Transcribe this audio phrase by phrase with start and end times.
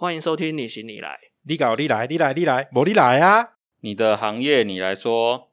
[0.00, 1.18] 欢迎收听你行你来。
[1.42, 3.50] 你搞你来，你来你来，我你来啊！
[3.82, 5.49] 你的行业你来说。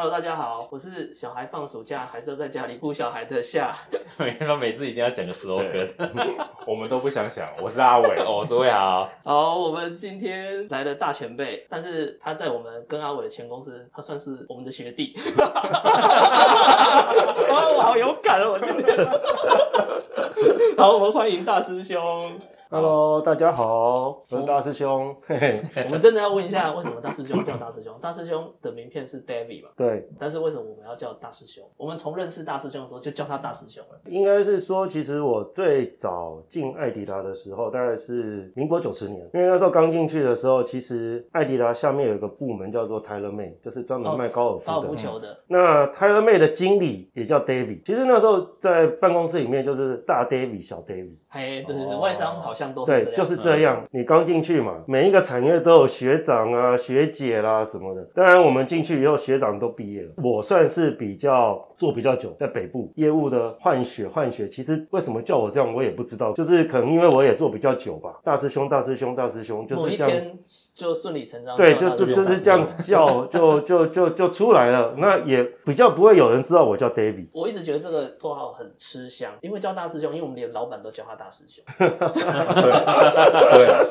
[0.00, 3.74] Hello，大家好，我是小孩放暑假还是要在家里顾小孩的夏。
[4.16, 5.90] 没办法，每次一定要讲个 slogan。
[6.68, 7.48] 我们都不想想。
[7.60, 9.10] 我是阿伟， 哦，我是魏豪。
[9.24, 15.18] 好，我们今天来了大前辈，但是他在我们跟阿伟的前公司，他算是我们的学弟。
[17.50, 18.96] 哇，我好勇敢哦，我今天。
[20.76, 21.98] 好，我们欢迎大师兄。
[22.70, 25.16] Hello，大家好，我是大师兄。
[25.26, 27.94] 嘿嘿，我们真的要问一下，为什么大师兄叫大师兄？
[28.00, 29.70] 大师兄的名片是 David 吧？
[29.76, 31.64] 对，但是为什么我们要叫大师兄？
[31.76, 33.98] 我们从认识大师兄的时候就叫他大师兄了。
[34.06, 44.72] 应该是说，其实我最早进艾迪达的时候，大概是民国九十年，因为那时候刚进去的时候，其实艾迪达下面有一个部门叫做 Tyler May，就是专门卖高尔夫的。
[44.72, 51.16] 高尔夫球的，那 Tyler May 的经理也叫 David，其实那时候在办公室里面就是大 David、小 David。
[51.28, 53.84] 哎，对对对，哦外商好像都是对这，样，就是这样。
[53.90, 58.02] 你刚进去嘛，每一个产业都有学长啊、学姐啦什么的。
[58.14, 60.12] 当然，我们进去以后，学长都毕业了。
[60.22, 64.48] 我算是比较做比较久，在北部业务的换血换血。
[64.48, 68.18] 其实为什么叫我这样，我也不知道，就是可能因为我也做比较久吧。
[68.24, 70.10] 大师兄，大师兄，大师兄，就某是这样。
[70.10, 70.38] 一天
[70.74, 74.94] 就顺理成章对，就就就是这样叫，就就就就出来了。
[74.96, 77.28] 那也比较不会有人知道我叫 David。
[77.34, 81.64] 我一直觉得这个绰号很吃香，因为叫大师兄，因为我们连老板都叫他大师兄。
[81.78, 81.88] 对，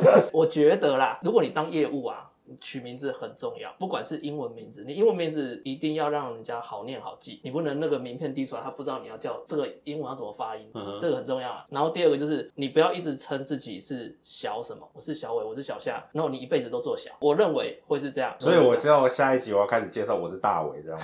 [0.32, 2.30] 我觉得啦，如果你当业务啊，
[2.60, 11.66] 取名字很重要，不管是英文名字，你英文名字一定要让人家好念好记，你不能那个名片递出来，他不知道你要叫这个英文要怎么发音，嗯这个很重要啊。
[11.70, 18.34] 然后第二个就是你不要一直称自己是小什么，我是小伟，我是小夏，然后你一辈子都做小，我认为会是这样。
[18.40, 21.00] 所以我是要下一集我要开始介绍我是大伟这样。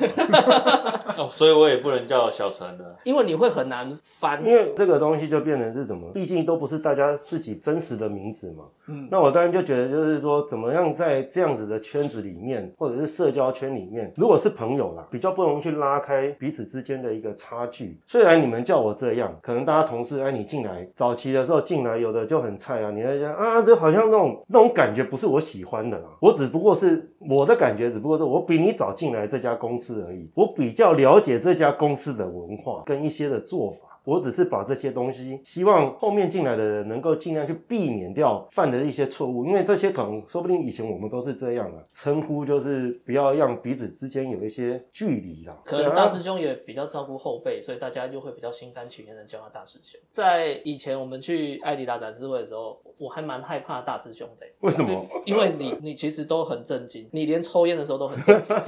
[1.18, 2.96] 哦，所以我也不能叫小陈了。
[3.04, 6.12] 因为你会很难翻，因为这个东西就变成是什么？
[6.14, 8.66] 毕竟都不是大家自己真实的名字嘛。
[8.88, 18.00] 嗯，那我当然就觉得，就是说，怎么样在这样这样子的圈子里面，或者是社交圈里面，如果是朋友啦，比较不容易去拉开彼此之间的一个差距。
[18.08, 26.06] 虽然你们叫我这样，可能大家同事，哎，你进来早期的时候进来，有的就很菜啊，你会讲啊，这好像那种那种感觉不是我喜欢的啦。
[26.22, 33.93] 我只不过是我的感觉，只不过是我比你早进来这家公司而已，我比较了解这家公司的文化跟一些的做法。
[34.06, 45.58] 我只是把这些东西，希望后面进来的人能够尽量去避免掉犯的一些错误，因为这些可能说不定以前我们都是这样啊，称呼就是不要让彼此之间有一些距离啦。
[45.64, 50.00] 可能大师兄也比较照顾后辈，所以大家就会比较心甘情愿的叫他大师兄。
[50.12, 55.06] 在以前我们去艾迪达展示会的时候，我还蛮害怕大师兄的、为什么？
[55.26, 58.54] 因为你你其实都很震惊，你连抽烟的时候都很震惊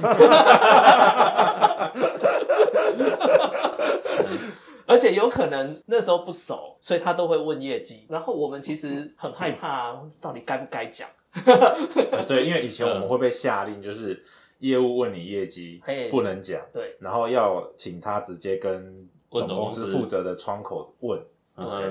[4.86, 8.06] 而且有可能那时候不熟，所以他都会问业绩。
[8.08, 11.08] 然后我们其实很害怕、啊，到底该不该讲？
[11.44, 14.24] 呃对，因为以前我们会被下令，就是
[14.60, 21.20] 业务问你业绩不能讲，对，然后要请他直接跟总公司司负责的窗口问，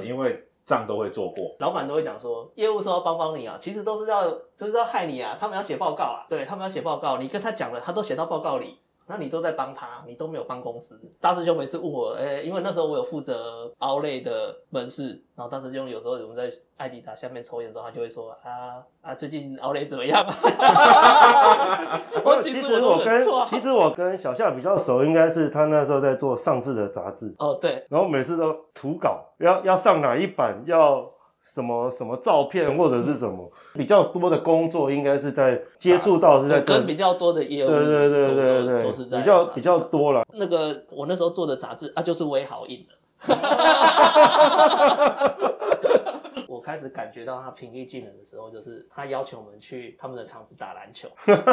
[0.03, 1.55] 因为账都会做过。
[1.59, 5.37] 老板都会讲说，业务说要帮帮你啊，其实都是要，就是要害你啊。
[5.39, 10.99] 他们要写报告啊，对他们要写报告，你跟他讲了，他都写到报告里，那你都在帮他，你都没有帮公司。
[11.21, 20.25] 大师兄每次问我，哎、因为那时候我有负责凹类的门市，然后大师兄有时候我们在艾迪达下面抽烟的时候，他就会说啊啊，最近凹类怎么样？
[22.23, 23.25] 我其其实我跟。
[23.45, 31.09] 其实我跟小夏比较熟，应该是他那时候在做上字的杂志，哦，对，然后每次都图稿，要要上哪一版，要
[31.45, 40.25] 什么什么照片或者是什么，比较多的工作应该是在接触到是在这跟比较多的业务对对对工对对都是在杂志比较比较多了。
[40.33, 42.95] 那个我那时候做的杂志啊，就是微好印的。
[46.65, 51.07] 我开始感觉到他平易近人的时候，就是他邀请我们去他们的场子打篮球。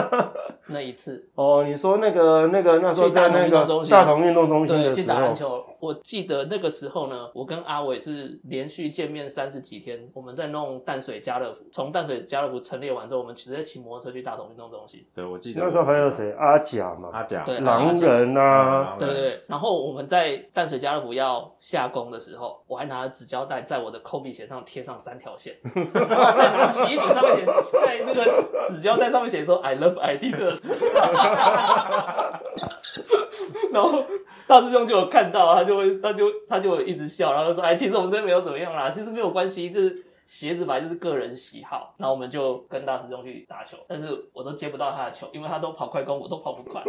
[0.69, 5.63] 那一次，哦，你说那个那个那时候去大同在那个运动中心大同运动中心对，的时去打篮，球。
[5.81, 11.67] 我记得那个时候呢，我跟阿伟是连续见面三十几天，我们在弄淡水家乐福。
[11.71, 15.05] 从淡水家乐福陈列完之后，我们直接骑摩托车去大同运动中心。
[15.15, 16.33] 对，我记得那时候还有谁？
[16.39, 30.61] 阿甲嘛，阿甲，对狼人啊，对对对，然后我们在淡水家乐福要下工的时候，我还拿了纸胶带在我的扣笔鞋上贴上三条线，然后再拿起一笔上面写，在那个纸胶带上面写说 I love Adidas，
[33.73, 34.05] 然后
[34.47, 40.05] 大师兄就有看到，他就会他就他就一直笑，然后说哎，其实我们这边没有怎么样啦，其实没有关系，就是。
[40.33, 46.83] 鞋子本来就是个人喜好，然后我们就跟大师兄去打球，但是我都接不到他的球，因为他都跑快攻，我都跑不快。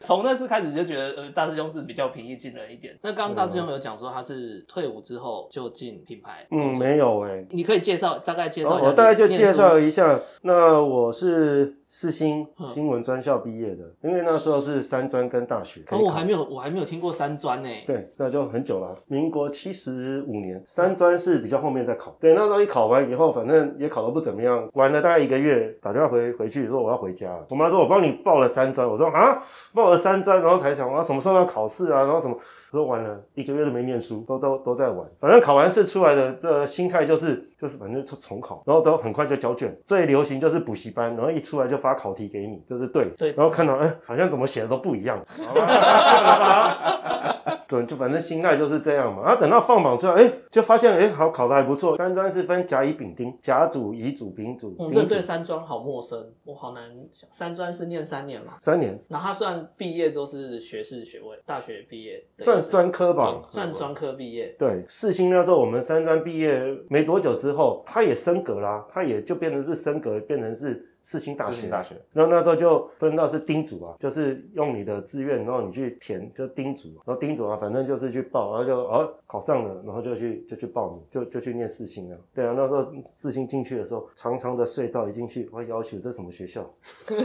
[0.00, 2.98] 从那次开始就觉得，呃，大师兄是比较平易近人一点。
[3.02, 17.68] 那刚刚大师兄有讲说他是退伍之后就进品牌，嗯，没有哎、你可以介绍大概介绍一下、哦我大概就介绍一下，那我是世新嗯新闻专校毕业的，因为那时候是三专跟大学可哦，我还没有，我还没有听过三专呢。
[17.86, 22.16] 对，那就很久了，民国七十五年，三专是比较后面再考。
[22.18, 27.46] 对，那时候一考完以后，反正也考得不怎么样，玩了大概一个月，打电话回回去说我要回家了。
[27.50, 29.38] 我妈说我帮你报了三专，我说啊，
[29.74, 32.34] 报了三专，然后才想啊什么时候要考试啊，然后什么。
[32.72, 35.06] 我说完了，一个月都没念书，都都都在玩。
[35.20, 39.76] 反正考完试出来的这个心态就是就是反正就重考，然后都很快就交卷。
[39.84, 45.20] 最流行就是补习班，然后一出来就发考题给你，就是对，对然后看到哎、好像怎么写的都不一样，
[47.68, 49.22] 对，就反正心态就是这样嘛。
[49.22, 51.96] 然后等到放榜出来，哎、就发现哎、好考的还不错。
[51.96, 56.82] 三专是分甲乙丙丁，甲组、乙组、丙组，嗯，丁组这对三专好陌生，我好难
[57.12, 57.28] 想。
[57.32, 63.42] 三专是念三年嘛，三年，然后他算毕业之后是学士学位，大学毕业算专科吧。
[63.48, 64.54] 算专科毕业。
[64.58, 71.52] 对，四星那时候我们三专毕业没多久之后，他也升格啦，他也就变成是升格，变成是世新大学。
[71.52, 82.16] 世新大学，然后那时候就分到是丁组啊，就是用你的志愿，然后你去填，就丁组，然后丁组啊，反正就是去报，然后就哦考上了，然后就去就去报名，就就去念世新了。
[82.34, 86.64] 对啊，那时候世新进去的时候，长长的隧道一进去，我要求这什么学校？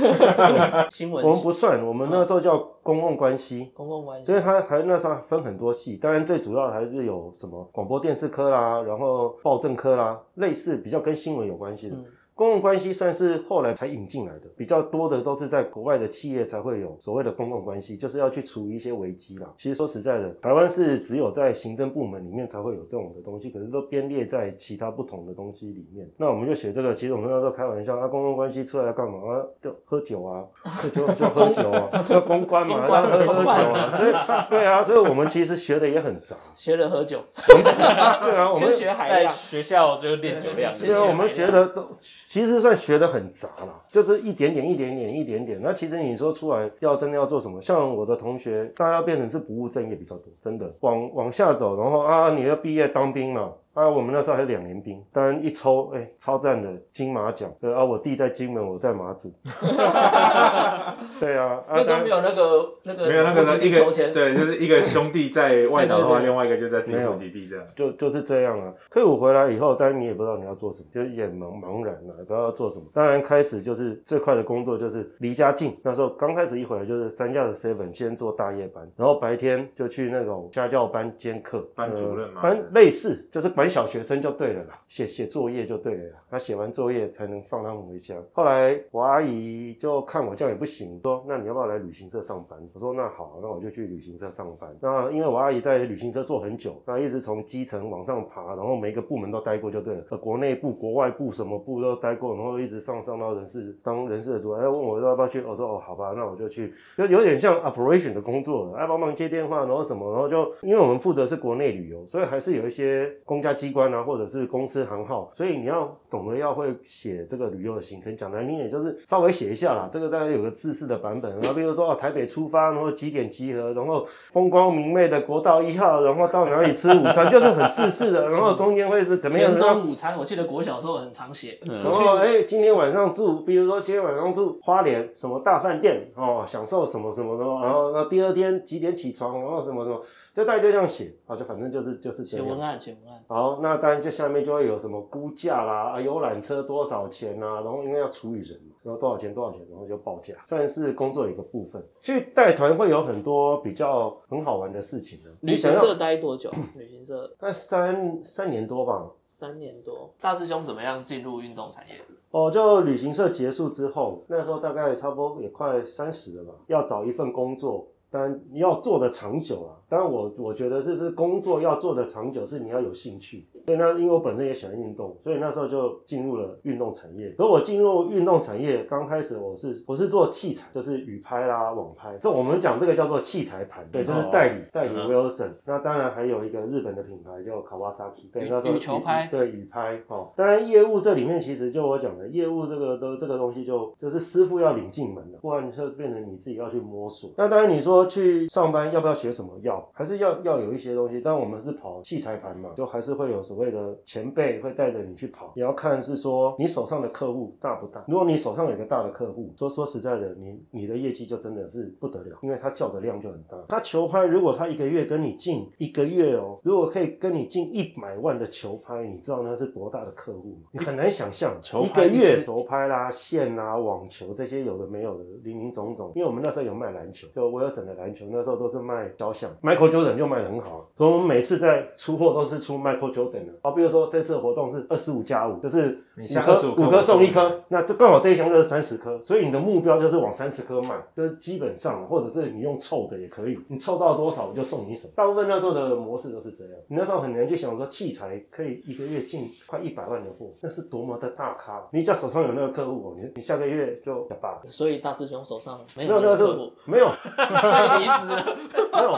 [0.90, 3.72] 新闻我们不算，我们那时候叫公共关系。
[3.74, 11.96] 公共关系所以它还那时候分很多系，当然最主要还是有什么广播电视科啦，然后报政科啦，类似比较跟新闻有关系的。
[11.96, 12.06] 嗯
[12.38, 19.52] 公共关系算是后来才引进来的，比较多的都是在国外的企业才会有所谓的公共关系，就是要去处理一些危机啦。
[19.58, 26.08] 其实说实在的，台湾是只有在行政部门里面才会有这种的东西，可是都编列在其他不同的东西里面。
[26.16, 29.18] 那我们就写这个，其实我们那时候开玩笑，啊，公共关系出来要干嘛？
[29.18, 34.12] 啊，就喝酒啊，喝酒就喝酒啊，要公关嘛，公关要喝喝酒啊，所以
[34.52, 36.36] 对啊，所以我们其实学的也很杂。
[36.54, 41.88] 学了喝酒， 对啊，我们先学海在量，学校就练酒量，对对啊，我们学的都
[42.28, 45.60] 其实算学得很杂了，就是一点点、一点点、一点点。
[45.62, 53.58] 那其实你说出来要真的要做什么，像我的同学，大家变成是不务正业比较多，真的往往下走，然后啊，你要毕业当兵了。
[53.78, 57.54] 啊，我们那时候还是两年兵，当然一抽，哎、超赞的金马奖。
[57.62, 59.32] 对啊，我弟在金门，我在马祖。
[61.22, 67.64] 对啊，啊那时候当然没有那个那个没有那个什么一个对，就是一个兄弟在外岛的话， 另外一个就在自己没有户籍地这样。
[67.76, 68.74] 就就是这样啊。
[68.90, 72.86] 退伍回来以后，当然你也不知道你要做什么，就是也茫茫然了、也不知道要做什么。
[72.92, 75.78] 当然开始就是最快的工作就是离家近。
[75.84, 86.24] 那时候刚开始一回来就是三亚的 seven 先做大夜班，然后白天就去那种家教班兼课，班主任嘛呃班类似就是小学生就对了啦，写写作业就对了啦。
[86.30, 88.16] 他写完作业才能放他们回家。
[88.34, 92.60] 后来我阿姨就看我这样也不行，说那你要不要来旅行社上班？
[92.74, 94.70] 我说那好，那我就去旅行社上班。
[94.82, 104.62] 那因为我阿姨在旅行社做很久，那一直从基层往上爬，然后每个部门都待过就对了，呃，国内部、国外部什么部都待过，然后一直上上到人事当人事的主管。
[104.62, 129.56] 哎，问我要不要去，我说哦好吧，那我就去，就有点像 operation 的工作了，哎帮忙接电话，然后什么，然后就因为我们负责是国内旅游，所以还是有一些公家机关啊，或者是公司行号，所以你要懂得要会写这个旅游的行程，讲难听点就是稍微写一下啦，这个大概有个制式的版本，然后比如说哦台北出发，然后几点集合，然后风光明媚的国道一号，然后到哪里吃午餐，就是很自式的， 然后中间会是怎么样。
[129.56, 140.00] 中午餐，我记得国小时候很常写，然后哎，今天晚上住，比如说今天晚上住花莲什么大饭店哦，享受什么什么什么，然后那第二天几点起床，然后什么什么，
[140.38, 142.60] 就大概就这样写啊，就反正就是就是写文。
[142.60, 143.24] 案，写文案。
[143.28, 151.84] 好，那当然就下面就会有什么估价啦，啊，游览车多少钱啊，然后因为要除以人嘛，然后多少钱多少钱，然后就报价，算是工作一个部分。
[152.00, 155.32] 去带团会有很多比较很好玩的事情呢。
[155.42, 156.52] 旅行社待多久？
[156.78, 160.14] 旅行社大概三三年多吧，三年多。
[160.22, 161.96] 大师兄怎么样进入运动产业？
[162.30, 167.88] 哦，就旅行社结束之后，那时候大概差不多也快三十了吧，要找一份工作。
[168.10, 173.48] 当然你要做的长久啊，当然我我觉得就是工作要做的长久，是你要有兴趣。
[173.66, 177.30] 所以那因为我本身也喜欢运动，所以那时候就进入了运动产业。
[177.38, 182.18] 可我进入运动产业刚开始，我是我是做器材，就是雨拍啦、网拍。
[182.22, 185.52] 这我们讲这个叫做器材盘，对，就是代理、代理嗯 Wilson。
[185.66, 190.32] 那当然还有一个日本的品牌叫 Kawasaki，对，羽那时候羽球拍对雨拍哦。
[190.36, 197.32] 当然业务这里面其实就我讲的业务这个都这个东西就就是师傅要领进门了，不然就变成你自己要去摸索。
[197.36, 199.58] 那当然你说说去上班要不要学什么？
[199.64, 201.22] 要，还是要要有一些东西。
[201.22, 205.52] 但我们是跑器材盘嘛，就还是会有所谓的前辈会带着你去跑。
[205.56, 208.04] 也要看是说你手上的客户大不大。
[208.08, 213.58] 如果你手上有一个大的客户，说说实在的，你你的业绩就真的是不得了，因为他叫的量就很大。
[213.68, 220.68] 他球拍如果他一个月跟你进一个月哦，如果可以跟你进一百万的球拍，你知道那是多大的客户吗？
[220.72, 226.12] 你很难想象，球一拍一支个月球拍啦、线啦、网球这些有的没有的，零零总总。
[226.16, 230.82] 因为我们那时候有卖篮球，就威尔森的篮球，那时候都是卖肖像，Michael Jordan 就卖的很好啊。
[230.98, 233.54] 所以我们每次在出货都是出 Michael Jordan 的。
[233.62, 245.14] 好，比如说这次的活动是二十五加五，就是五颗五颗送一颗，那这刚好这一箱就是三十颗，所以你的目标就是往三十颗卖，就是基本上，或者是你用凑的也可以，你凑到多少我就送你什么。
[245.16, 246.74] 大部分那时候的模式都是这样。
[246.88, 251.86] 你那时候很难去想说器材可以一个月进快一百万的货，那是多么的大咖。
[251.92, 254.62] 你只要手上有那个客户哦，你你下个月就哑巴了。
[254.66, 258.58] 所以大师兄手上没没有那个客户，没有所以离职了。
[258.94, 259.12] 没有，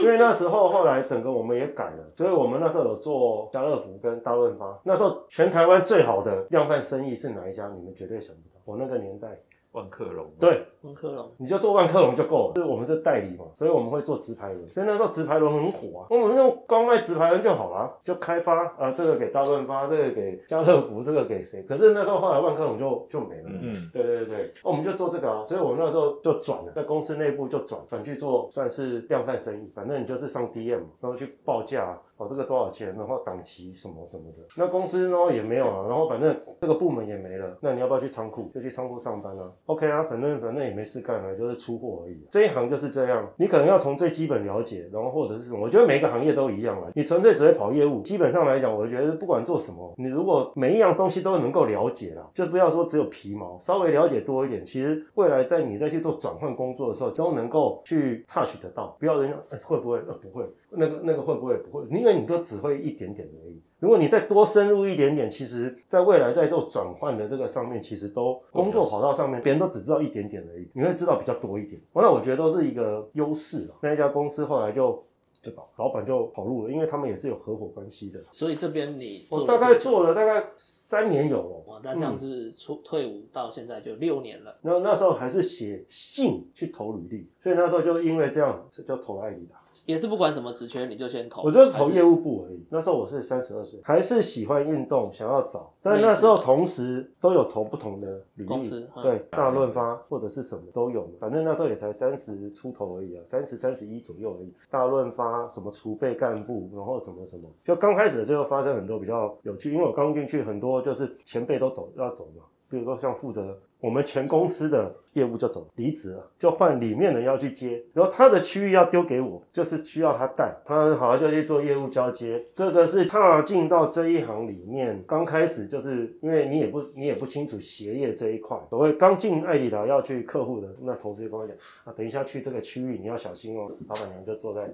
[0.00, 4.80] 因为那时候后来整个我们也改了，所以我们那时候有做家乐福跟大润发。
[4.84, 7.68] 那时候全台湾最好的量贩生意是哪一家？
[7.68, 8.60] 你们绝对想不到。
[8.64, 9.28] 我那个年代，
[9.72, 12.52] 万客隆，，对，万客隆你就做万客隆就够了。
[12.54, 14.66] 就是我们是代理嘛，所以我们会做直排轮。
[14.68, 21.62] 所以那时候直排轮很火啊，我们用光卖直排轮就好了，就开发啊，这个给大润发，这个给家乐福，这个给谁？
[21.62, 23.44] 可是那时候后来万客隆就就没了。
[23.48, 34.38] 嗯，对对对对，我们就做这个啊，所以我们那时候就转了，在公司内部就转转去做算是量贩生意，反正你就是上 DM，然后去报价，哦这个多少钱，然后档期什么什么的。
[34.56, 38.50] 那公司呢也没有了，然后反正这个部门也没了，那你要不要去仓库？
[38.54, 39.50] 就去仓库上班啊。
[39.66, 42.26] OK 啊，反正反正也没事干啊，就是出货而已。
[42.30, 46.90] 这一行就是这样，你可能要从最基本了解，然后或者是什么，我觉得每个行业都一样啊。
[46.94, 58.96] 你纯粹只会跑业务，基本上来讲，我觉得不管做什么，你如果每一样东西都能够了解啦，就不要说只有皮毛，稍微了解多一点，其实未来在你再去做转换工作的时候，都能够去 touch 得到。
[58.98, 59.98] 不要人家、会不会？
[60.06, 61.56] 呃不会，那个那个会不会？
[61.58, 63.62] 不会，你因为你都只会一点点而已。
[63.78, 71.80] 如果你再多深入一点点，其实在未来在做转换的这个上面，其实都工作跑道上面，别人都只知道一点点而已，你会知道比较多一点。
[71.94, 73.76] 那我觉得都是一个优势了。
[73.82, 75.04] 那一家公司后来就
[75.40, 78.20] 就倒，老板就跑路了，因为他们也是有合伙关系的。
[78.32, 81.62] 所以这边你我大概做了大概三年有哦。
[81.68, 84.56] 哇，那这样子出退伍到现在就六年了。
[84.62, 89.61] 那那时候还是写信去投履历，所以那时候就因为这样，就就投了艾迪达。
[89.84, 92.64] 也是不管什么职缺你就先投，我就是投业务部而已。
[92.70, 98.70] 那时候我是三十二岁，还是喜欢运动，想要找，但那时候同时都有投不同的履历，
[99.02, 101.10] 对，大润发或者是什么都有。
[101.18, 104.52] 反正那时候也才三十出头而已啊，三十三十一左右而已。
[104.70, 112.44] 大润发什么储备干部，然后什么什么，就刚开始的时候发生很多比较有趣，因为我刚进去，很多就是前辈都走要走嘛。
[112.72, 122.42] 比如说像负责我们全公司的业务就走离职了，就换里面人要去接，然后他的区域要丢给我，就是需要他带，他好像就去做业务交接。
[122.54, 133.70] 这个是踏进到这一行里面，刚开始就是因为你也不你也不清楚鞋业这一块，所谓刚进艾迪达要去客户的，那同事就跟我讲啊，等一下去这个区域你要小心哦。
[133.88, 134.72] 老板娘就坐在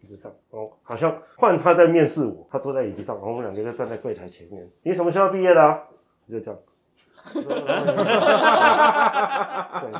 [0.00, 4.66] 椅子上，哦，好像换他在面试我，他坐在椅子上，然后我们两个就站在柜台前面。
[4.82, 5.82] 你什么时候毕业的啊？
[6.30, 6.58] 就这样。
[9.80, 9.92] 对，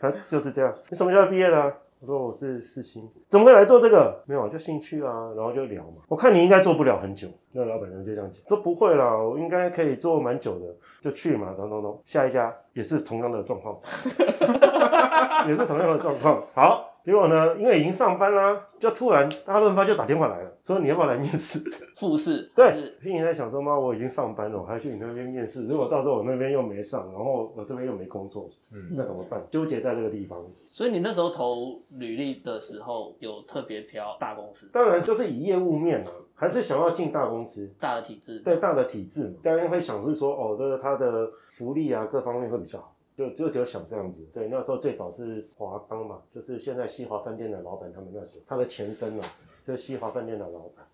[0.00, 0.74] 他就是这样。
[0.88, 4.22] 你什么时候毕业的、我说我是四星，怎么会来做这个？
[4.26, 6.02] 没有，就兴趣啊，然后就聊嘛。
[6.08, 10.66] 我看你应该做不了很久，那老板娘就这样讲，说不会啦，我应该可以做蛮久的，
[11.00, 12.00] 就去嘛，咚咚咚。
[12.04, 13.78] 下一家也是同样的状况，
[15.48, 16.42] 也是同样的状况。
[16.54, 21.58] 好，结果呢，因为已经上班啦，就突然大润发就打电话来了，说你要不要来面试？
[21.94, 29.42] 复试 对，心里在想说，妈，我已经上班了，我还去你那边面试，如果到时候我那边又没上，然后我这边又没工作，嗯那怎么办？
[29.50, 30.38] 纠结在这个地方。
[30.70, 42.94] 所以你那时候投履历的时候有特别挑大公司、当然就是以业务面啊，还是想要进大公司，大的体制，对大的体制嘛，当然会想是说，哦，这个它的福利啊各方面会比较好。
[43.18, 49.24] 就就只有想这样子，对，那时候最早是华钢嘛，就是现在西华饭店的老板，他们那时候他的前身嘛，
[49.66, 50.86] 就是西华饭店的老板。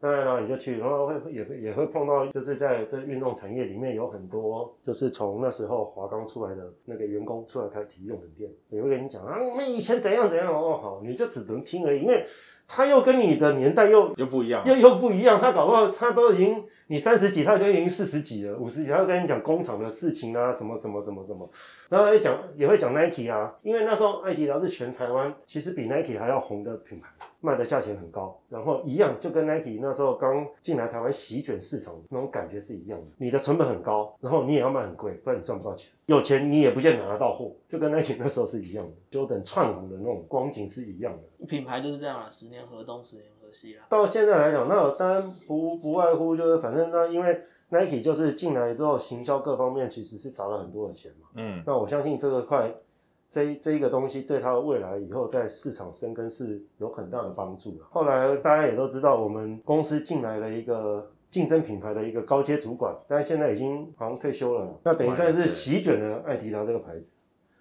[0.00, 12.22] 当然了，你就去，然后会也会也会碰到，就是在这运动产业里面有很多，就是从那时候华钢出来的那个员工出来开体育用品店，也会跟你讲啊，我们以前怎样怎样哦，好，你就只能听而已，因为
[12.68, 21.48] 他又跟你的年代又又不一样，又又不一样，他搞不好他都已经你三十几，他就已经四十几了，五十几，他会跟你讲工厂的事情啊，什么什么什么什么，
[21.88, 27.08] 然后也讲也会讲 Nike 啊，因为那时候艾迪达是全台湾其实比 Nike 还要红的品牌。
[27.40, 33.06] 卖的价钱很高，然后一样就跟 Nike 那时候刚进来台湾席卷市场那种感觉是一样的。
[33.18, 35.92] 你的成本很高，然后你也要卖很贵，不然你赚不到钱。
[36.06, 41.44] 有钱你也不见得拿到货，就跟 Nike 那时候是一样的，就等串红的那种光景是一样的。
[41.44, 43.26] 品牌就是这样了，十年河东，十年
[43.88, 51.28] 到现在来讲，那当然不不外乎就是反正那因为 Nike 就是进来之后，行销各方面其实是砸了很多的钱嘛。
[51.34, 52.72] 嗯，那我相信这个块，
[53.30, 57.84] 这一这一个东西对它的未来以后在市场生根是有很大的帮助的。
[57.90, 67.14] 后来大家也都知道，我们公司进来了一个竞争品牌的一个高阶主管，但是现在已经好像退休了，那等于算是席卷了艾迪达这个牌子。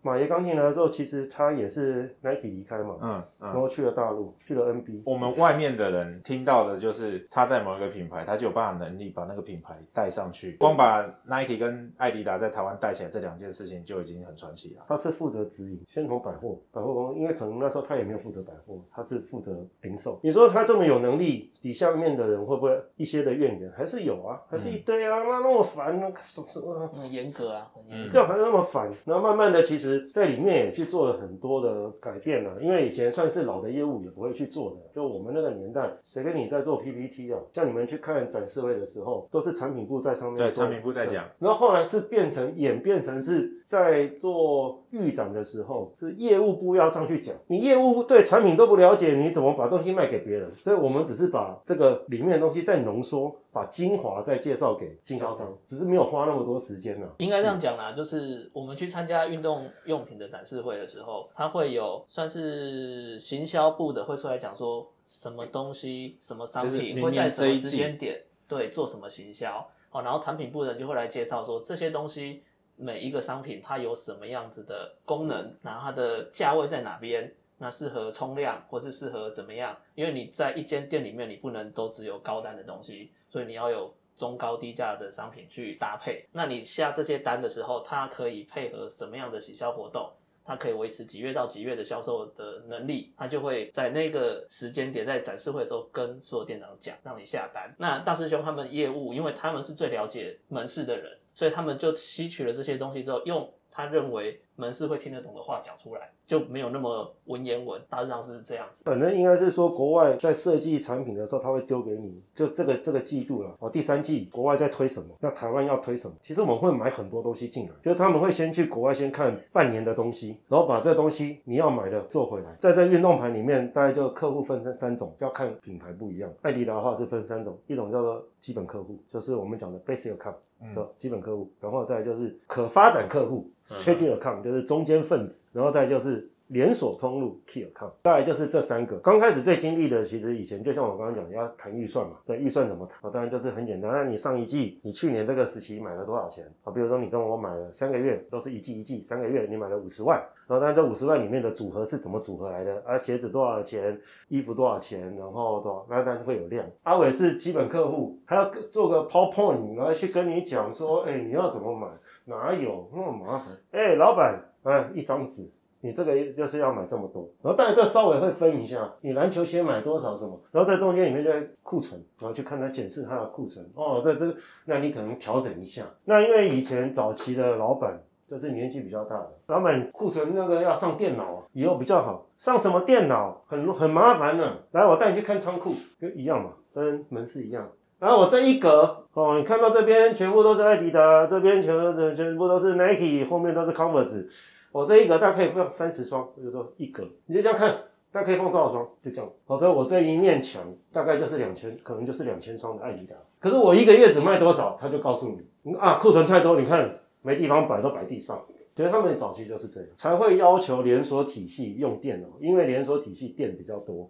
[0.04, 3.54] 马爷刚进来的时候，其实他也是 Nike 离开嘛，嗯然嗯。
[3.54, 5.02] 后去了大陆，去了 NB。
[5.06, 10.58] 我们外面的人听到的就是他在某一个品牌，他就有办法能力把那个品牌带上去。
[10.58, 14.84] 光把 Nike 跟艾迪达在台湾带起来这两件事情就已经很传奇了。
[14.88, 20.20] 他是负责直营，先从百货百货公司，因为可能那时候他也没有负责百货，他是负责零售。
[20.22, 23.72] 你说他这么有能力，底下面的人会不会一些的怨言？
[23.76, 26.74] 还是有啊，还是一堆啊，妈那么烦，那什么什么。
[26.90, 28.12] 很严格啊，很严嗯格。
[28.12, 32.62] 这样还那么烦，然后慢慢的，其实在里面也去做了很多的改变了。
[32.62, 37.40] 因为以前算是老的业务也不会去做的，就我们那个年代，谁跟你在做 PPT 啊？
[37.52, 47.36] 像你们去看展示会的时候，都是产品部在上面对，产品部在讲，然后后来是变成演变成是在做预展的时候，是业务部要上去讲。
[47.48, 50.52] 你业务对产品都不了解，你怎么把东西卖给别人？
[50.56, 72.42] 所以我们只是把这个里面的东西再浓缩，把精华再介绍给经销商，只是没有花那么多时间呢、应该这样讲啦，就是我们去参加运动用品的展示会的时候，它会有算是行销部的会出来讲说什么东西、什么商就是品会在什么时间点对做什么行销哦，然后产品部的人就会来介绍说这些东西
[72.76, 77.32] 每一个商品它有什么样子的功能，然后它的价位在哪边。
[77.60, 79.78] 那适合冲量，或是适合怎么样？
[79.96, 86.24] 因为你在一间店里面，你不能都只有高单的东西，所以你要有中高低价的商品去搭配。
[86.32, 90.08] 那你下这些单的时候，它可以配合什么样的行销活动？
[90.46, 97.74] 它可以维持几月到几月的销售的能力，它就会在那个时间点，在展示会的时候跟所有店长讲，让你下单。
[97.80, 108.84] 那大师兄他们业务，因为他们是最了解门市的人，所以他们就吸取了这些东西之后，用他认为门市会听得懂的话讲出来，就没有那么文言文，大致上是这样子。
[108.86, 116.16] 反正应该是说，国外在设计产品的时候，他会丢给你，就这个这个季度了哦，第三季国外在推什么，那台湾要推什么？
[116.22, 126.32] 其实我们会买很多东西进来，就是他们会先去国外先看半年的东西，然后把这东西你要买的做回来，在这运动盘里面，大概就客户分成三种，要看品牌不一样。
[126.44, 130.36] 艾迪达的话是分三种，一种叫做基本客户，就是我们讲的 basic account。
[130.64, 130.74] 嗯。
[130.74, 138.96] 就基本客户，然后再就是可发展客户 strategic account，就是中间分子，然后再就是连锁通路 key account，大概就是这三个。
[139.00, 143.12] 刚开始最经历的，其实以前就像我刚刚讲，要谈预算嘛，对，预算怎么谈？
[143.12, 143.92] 当然就是很简单。
[143.92, 146.46] 那你上一季，你去年这个时期买了多少钱？
[146.64, 152.80] 啊，比如说你跟我买了三个月，都是一季一季，三个月你买了五十万，然后但这五十万里面的组合是怎么组合来的？
[152.86, 154.00] 啊，鞋子多少钱？
[154.28, 155.02] 衣服多少钱？
[155.18, 155.88] 然后多少？
[155.90, 156.64] 那当然会有量。
[156.84, 161.88] 阿伟是基本客户，还要做个 PowerPoint，然后去跟你讲说，哎，你要怎么买？
[162.26, 163.48] 哪有那么麻烦？
[163.72, 165.50] 哎，老板，哎，一张纸。
[165.86, 175.84] 你这个就是要买这么多，然后当然这稍微会分一下，你篮球鞋买多少什么，然后在中间里面就会库存，然后去看它检视它的库存，哦，在这个，那你可能调整一下。
[176.06, 187.70] 那因为以前早期的老板就是年纪比较大的，老板库存那个要上电脑，以后比较好，上什么电脑很很麻烦呢、来，我带你去看仓库，跟一样嘛，跟门市一样。
[188.00, 194.26] 然后我这一格哦，你看到这边全部都是艾迪达，这边全部全部都是 Nike，后面都是 Converse。
[194.74, 198.84] 我这一格大概可以放三十双，就是说一格，你就这样看，大概可以放多少双？
[199.04, 199.32] 就这样。
[199.46, 203.16] 否则我这一面墙大概就是两千，可能就是两千双的艾迪达。
[203.40, 208.44] 可是我一个月只卖多少，他就告诉你，啊，库存太多，你看没地方摆，都摆地上。
[208.76, 214.10] 觉得他们早期就是这样，才会要求连锁体系用电脑，因为连锁体系电比较多，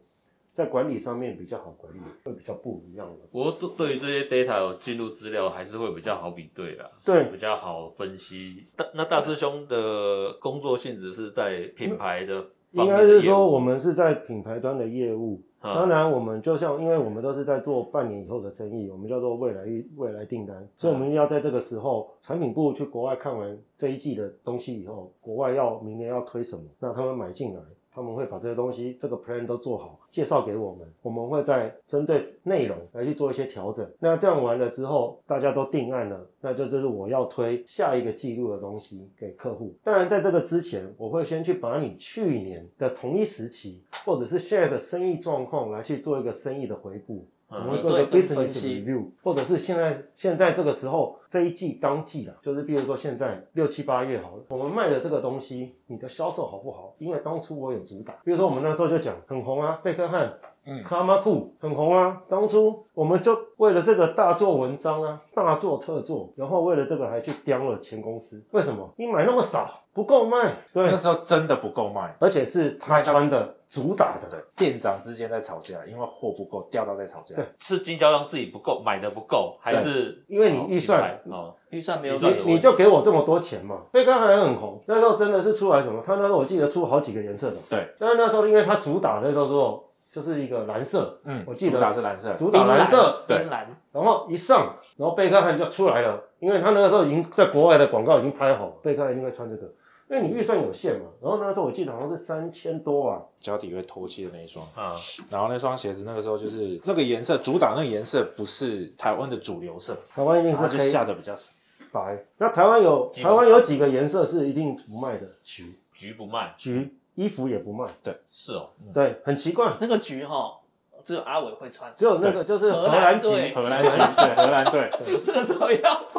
[0.53, 3.25] 在管理上面比较好管理，会比较不一样的。
[3.31, 8.67] 不过对对于这些 data 有进入资料，还是会比较好比对啦，对比较好分析。
[8.75, 19.63] 大那大师兄的工作性质是在品牌的方应该是说我们是在品牌端的业务，嗯当然我们就像因为我们都是在做半年以后的生意，我们叫做未来
[19.95, 27.61] 未来订单，所以我们要在这个时候，产品部去国外看完这一季的东西以后，国外要明年要推什么，那他们买进来。
[27.93, 33.87] 他们会把这些东西这个 plan 都做好，介绍给我们，我们会再针对内容来去做一些调整。
[33.99, 39.75] 那这样完了之后，大家都定案了，那就这是我要推下一个季度的东西给客户。
[39.83, 47.25] 当然，在这个之前，我会先去把你去年的同一时期，或者是现在的生意状况来去做一个生意的回顾。
[47.53, 56.95] 我们会做一个 business review，或者是现在现在这个时候这一季当季啊，就是比如说现在六七八月好了，我们卖的这个东西，你的销售好不好？
[56.97, 60.33] 因为当初我有主打，比如说我们那时候就讲很红啊，贝克汉。
[60.65, 68.43] 嗯卡马库很红啊，当初我们就为了这个大做文章啊，大做特做，然后为了这个还去刁了前公司。
[68.51, 68.89] 为什么？
[68.97, 70.55] 你买那么少，不够卖。
[70.71, 74.29] 对那，时候真的不够卖，而且是他穿的主打的。
[74.29, 77.35] 对，店长之间在吵架，因为货不够，掉到在吵架。
[77.35, 83.81] 对是经销商自己不够，买的不够，还是因为你预算哦，预算没有给预算你你就给我这么多钱嘛？
[83.91, 86.01] 贝克汉还很红，那时候真的是出来什么？
[86.05, 92.85] 他那时候我记得出好几个颜色的，对，但是那时候因为他主打那时候说就是一个蓝色，嗯，我记得主打是蓝色，主打蓝。
[92.85, 93.39] 色，对。
[93.39, 99.63] 冰蓝，然后一上，然后贝克汉就出来了，因为他那个时候已经在国外的广告已经拍好，贝克汉一定会穿这个，
[100.07, 101.07] 因为你预算有限嘛。
[101.19, 104.63] 然后那时候我记得好像是三千多啊，脚底会透气的那一双。
[104.75, 104.95] 啊，
[105.31, 110.83] 然后那双鞋子那个时候就是那个颜色，主打那个颜色不是台湾的主流色，台湾一定是它就黑。
[110.83, 111.51] 下的比较少。
[111.91, 112.23] 白。
[112.37, 115.79] 那台湾有台湾有几个颜色是一定不卖的，橘。
[115.95, 118.17] 橘不卖，橘衣服也不卖，对。
[118.31, 120.59] 是哦，对，很奇怪，那个橘哈，
[121.03, 124.89] 只有阿伟会穿，只有那个就是荷荷兰兰橘，荷兰橘，对，荷兰队，
[125.23, 126.01] 这个时候要。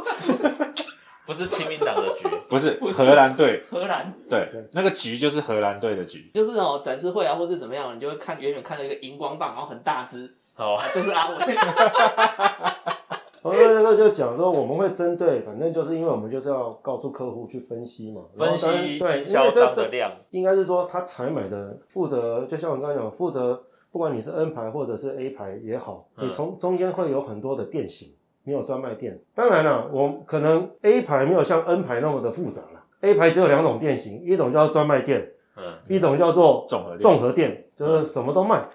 [1.26, 2.78] 不是亲民党的局， 不是。
[2.92, 4.46] 荷兰队，荷兰，对。
[4.52, 6.30] 对，那个橘就是荷兰队的橘。
[6.34, 11.36] 就是哦展示会啊，或是怎么样，你就会看远远看到一个荧光棒，然后很大只，哦，啊就是阿伟。
[13.44, 29.20] 我那时候就讲说，我们会针对，反正就是因为我们就是要告诉客户去分析嘛，分析对，经销商的量，应该是说他采买的负责，就像我刚刚讲，负责不管你是 N 牌或者是 A 牌也好，嗯你从中间会有很多的店型，你有专卖店。
[29.34, 38.68] 当然了，我可能 A 牌没有像 N 牌那么的复杂了，A 牌只有两种店型，一种叫专卖店，嗯一种叫做综合店综合店，就是什么都卖，嗯，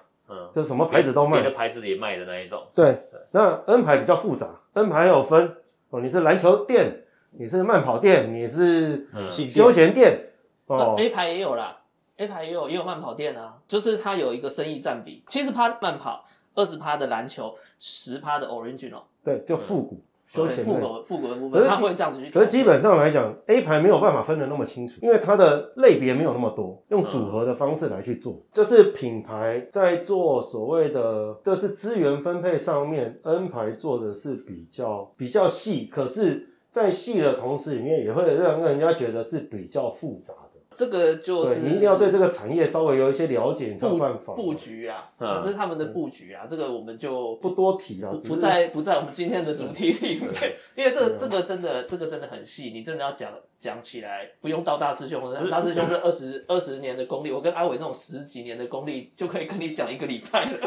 [0.53, 1.41] 就是什么牌子都卖。
[1.41, 1.49] 别。
[1.49, 5.55] 的牌子也卖的那一种，对，那 N 牌比较复杂，N 牌还有分
[5.89, 10.29] 哦，你是篮球店，你是慢跑店，你是休闲店
[10.67, 11.81] 哦，A 牌也有啦
[12.17, 20.75] ，A 牌也有也有慢跑店啊，就是它有一个生意占比，七十趴慢跑，二十趴的篮球，十趴的 original，对，就复古休闲复。
[20.75, 22.29] 古复古的部分，可是它会这样子去。
[22.29, 28.39] 可是基本上来讲，A 牌没有办法分得那么清楚，因为它的类别没有那么多，用组合的方式来去做。
[28.51, 40.48] 这是品牌在做所谓的，这是资源分配上面，N 牌做的是比较比较细，可是，在细的同时里面，也会让人家觉得是比较复杂的。
[40.73, 45.41] 这个就是你一定要对这个产业稍微有一些了解，你才办法布局啊，嗯。
[45.43, 50.29] 这是他们的布局啊，这个我们就不多提了不，在不在我们今天的主题里面，
[50.77, 60.60] 因为这个这个真的这个真的很细，你真的要讲讲起来，不用到大师兄， 大师兄是二十二十年的功力，我跟阿伟这种十几年的功力就可以跟你讲一个礼拜了。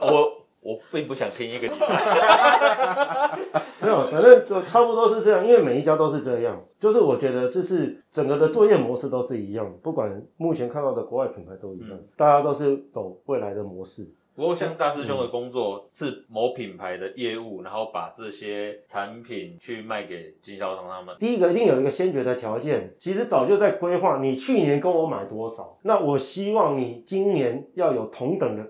[0.02, 3.38] 我我并不想听一个礼拜，
[3.80, 6.62] 没有，反正就差不多是这样，因为每一家都是这样。
[6.78, 14.06] 就是我觉得这是整个的作业模式都是一样，不管目前看到的国外品牌都一样，嗯大家都是走未来的模式。
[14.36, 28.66] 不过像大师兄的工作是某品牌的业务，然后把这些产品去卖给经销商他们，第一个一定有一个先决的条件，其实早就在规划，你去年跟我买多少，那我希望你今年要有同等的，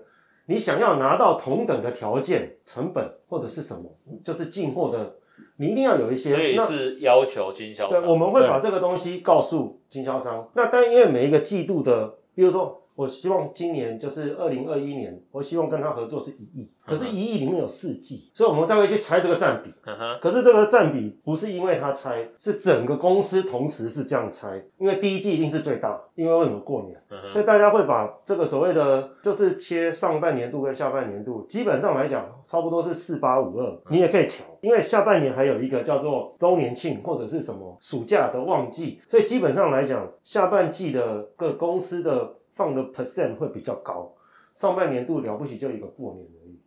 [0.51, 3.89] 你想要拿到同等的条件、成本或者是什么，
[4.21, 5.15] 就是进货的，
[5.55, 6.35] 你一定要有一些。
[6.35, 8.09] 所以那是要求经销商对，商。
[8.09, 10.49] 我们会把这个东西告诉经销商。
[10.53, 19.73] 那但因为每一个季度的，比如说，我希望今年就是二零二一年，我希望跟他合作是一亿，可是，一亿里面有四季，所以我们再会去拆这个占比。
[20.21, 26.97] 可是这个占比不是因为他拆，是整个公司同时是这样拆，因为第一季一定是最大，因为为什么过年？
[27.31, 44.13] 所以大家会把这个所谓的就是切上半年度跟下半年度，基本上来讲差不多是四八五二，你也可以调，因为下半年还有一个叫做周年庆或者是什么暑假的旺季，所以基本上来讲，下半季的各公司的放的 percent 会比较高，
[44.53, 46.59] 上半年度了不起就一个过年而已。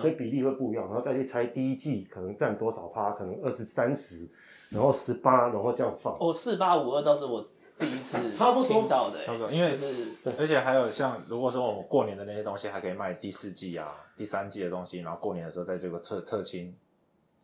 [0.00, 4.26] 所以比例会不一样，然后再去猜第一季可能占多少趴，可能二十三十，
[4.70, 6.16] 然后十八，然后这样放。
[6.18, 7.46] 哦，四八五二倒是我
[7.78, 16.74] 第一次 差不多听到的、差不多因为就是而且还有像，如果说我们过年的那些东西，还可以卖第四季啊、第三季的东西，然后过年的时候在这个特特清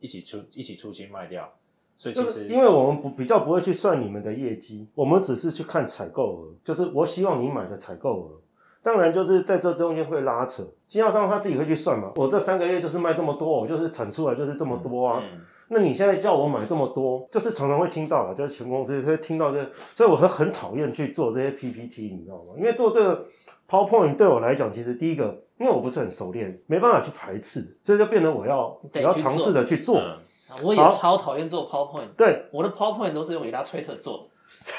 [0.00, 1.62] 一起出一起出清卖掉，就
[1.96, 8.40] 所以其实是因为我们不比较不会去算你们的业绩，我们只是去看采购额，就是我希望你买的采购额。
[8.85, 12.11] 当然，就是在这中间会拉扯，经销商他自己会去算嘛。
[12.16, 15.22] 我这三个月就是卖这么多，我就是产出来就是这么多啊。
[15.22, 22.55] 嗯，那你现在叫我买这么多，就是常常会听到了，就是前公司会听到这，所以我很很讨厌去做这些 PPT，你知道吗？
[22.59, 23.24] 因为做这个
[23.70, 30.00] PowerPoint 对我来讲，其实第一个，因为我不是很熟练，没办法去排斥，所以就变得我要我要尝试的去做。
[30.00, 30.18] 嗯
[30.62, 34.29] 我也超讨厌做 PowerPoint，对，我的 PowerPoint 都是用 Illustrator 做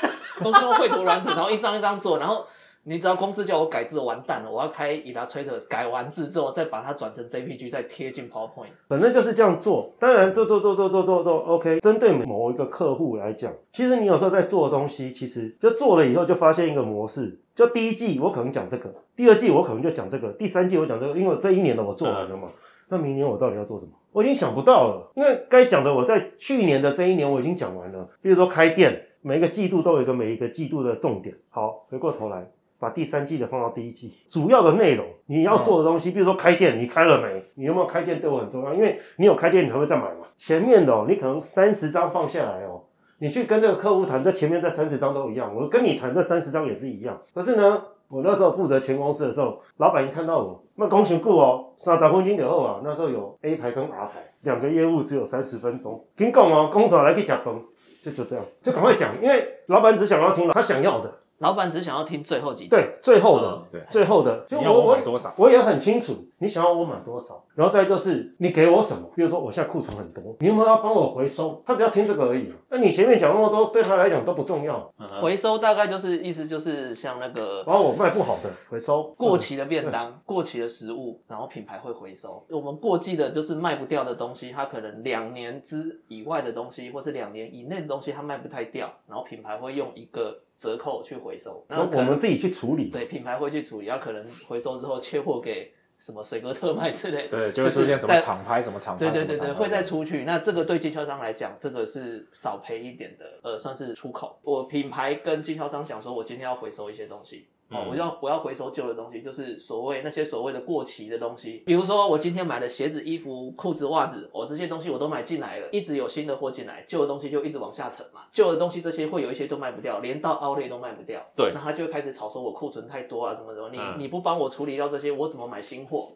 [0.01, 0.09] 的，
[0.43, 2.45] 都是用绘图软体，然后一张一张做，然后
[2.83, 8.73] 你只要公司叫我改字，我完蛋了，我要开 Illustrator 改完字之后，再把它转成 JPG，再贴进 PowerPoint。
[8.89, 9.93] 反正就是这样做。
[9.97, 11.79] 当然，做做做做做做做 OK。
[11.79, 17.39] 针对某一个客户来讲，其实你有时候在做的东西，其实就做了以后就发现一个模式。
[17.55, 22.49] 就第一季我可能讲这个，第二季我可能就讲这个，第三季我讲这个，因为我这一年的我做完了嘛。
[22.93, 23.91] 那明年我到底要做什么？
[24.11, 28.07] 我已经想不到了，因为该讲的我在去年的这一年我已经讲完了。
[28.21, 31.35] 比如说开店，每一个季度都有一个每一个季度的重点。
[31.49, 32.47] 好，回过头来。
[32.79, 37.41] 把第三季的放到第一季，主要的内容你要做的东西，比如说开店，你开了没？
[37.55, 40.27] 你有没有开店对我很重要，因为你有开店，你才会再买嘛。
[40.35, 42.83] 前面的哦，你可能三十张放下来哦，
[43.19, 47.17] 你去跟这个客户谈，这前面这三十张都一样，我跟你谈这三十张也是一样。
[47.33, 57.61] 可是呢，我那时候负责全公司的时候，老板一看到我，那工钱顾哦，三十分钟以后啊，那时候有 A 牌跟 R 牌两个业务，只有三十分钟，听讲哦，工厂来去甲崩，
[58.03, 61.11] 就就这样，就赶快讲，因为老板只想要听他想要的。
[61.43, 65.33] 老板只想要听最后几句，对，最后的，嗯对最后的，就我我多少？
[65.37, 71.61] 我也很清楚你想要我买多少，然后再就是你给我什么，比如说我现在库存很多，你有没有要帮我回收？
[71.65, 72.51] 他只要听这个而已。
[72.69, 74.91] 那你前面讲那么多，对他来讲都不重要。
[74.97, 82.43] 嗯回收大概就是意思就是像那个然后我卖不好的回收，过期的便当、过期的食物，然后品牌会回收。
[82.49, 91.65] 我们过季的就是卖不掉的东西，它可能两年之以外的东西，或是两年以内的东西，它卖不太掉，然后品牌会用一个折扣去回收。
[91.67, 92.89] 然后我们自己去处理。
[92.89, 100.25] 对品牌会去处理，然后可能回收之后切货给什么水哥特卖之类的，对，就会出现什么厂拍什么厂拍，对对对对，会再出去。
[100.25, 104.39] 那这个对经销商来讲，这个是少赔一点的，呃，算是出口。
[104.41, 107.47] 我品牌跟经销商讲说，我今天要回收一些东西。
[107.73, 118.21] 哦，嗯我要我要回收旧的东西，就是所谓那些所谓的过期的东西，比如说我今天买的鞋子、衣服、裤子、袜子，我、这些东西我都买进来了，一直有新的货进来，旧的东西就一直往下沉嘛。
[118.31, 121.21] 旧的东西这些会有一些都卖不掉，连到 outlet 都卖不掉。
[121.35, 126.13] 对那他就会开始吵说我库存太多啊，什么什么，你、嗯你不帮我处理掉这些，我怎么买新货？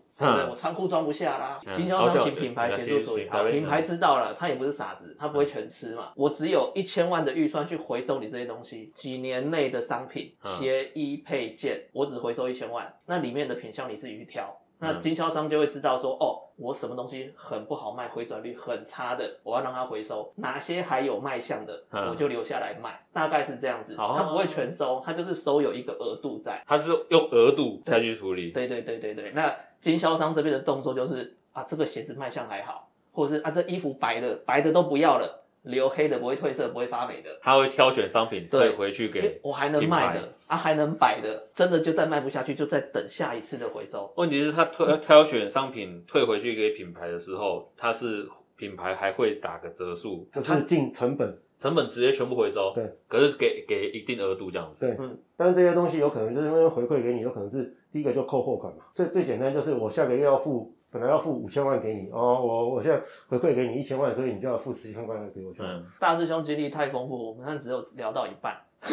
[0.49, 1.59] 我仓库装不下啦。
[1.65, 6.11] 嗯经销商请品牌协助处理，好，品牌知道了，他也不是傻子，他不会全吃嘛。
[6.15, 14.57] 我只有一千万的预算去回收你这些东西，几年内的商品、嗯鞋衣配件，我只回收一千万，那里面的品相你自己去挑。
[14.79, 23.03] 那嗯经销商就会知道说，哦，我什么东西很不好卖，回转率很差的，我要让它回收；哪些还有卖相的，嗯我就留下来卖。
[23.11, 26.63] 大概是这样子，哦他不会全收，他就是收有一个额度在。
[26.67, 28.51] 他是用额度再去处理。
[28.51, 39.39] 对对对对对，那经销商这边的动作就是啊，这个鞋子卖相还好，或者是啊，这衣服白的白的都不要了，留黑的不会褪色不会发霉的，他会挑选商品对退回去给。
[39.43, 44.11] 我还能卖的啊，还能摆的，真的就再卖不下去，就再等下一次的回收。
[44.17, 52.71] 问题是，他退挑选商品退回去给品牌的时候，他是品牌还会打个折数，就是进成本，成本直接全部回收。
[52.73, 54.79] 对，可是给给一定额度这样子。
[54.85, 58.85] 对，嗯但是这些东西有可能就是因为回馈给你，有可能是第一个就扣货款嘛。
[58.95, 65.53] 最最简单就是我下个月要付，本来要付五千万给你，哦，我我现在回馈给你一千万，所以你就要付十千万给我。
[65.59, 68.57] 嗯，大师兄经历太丰富，我们现在只有聊到一半。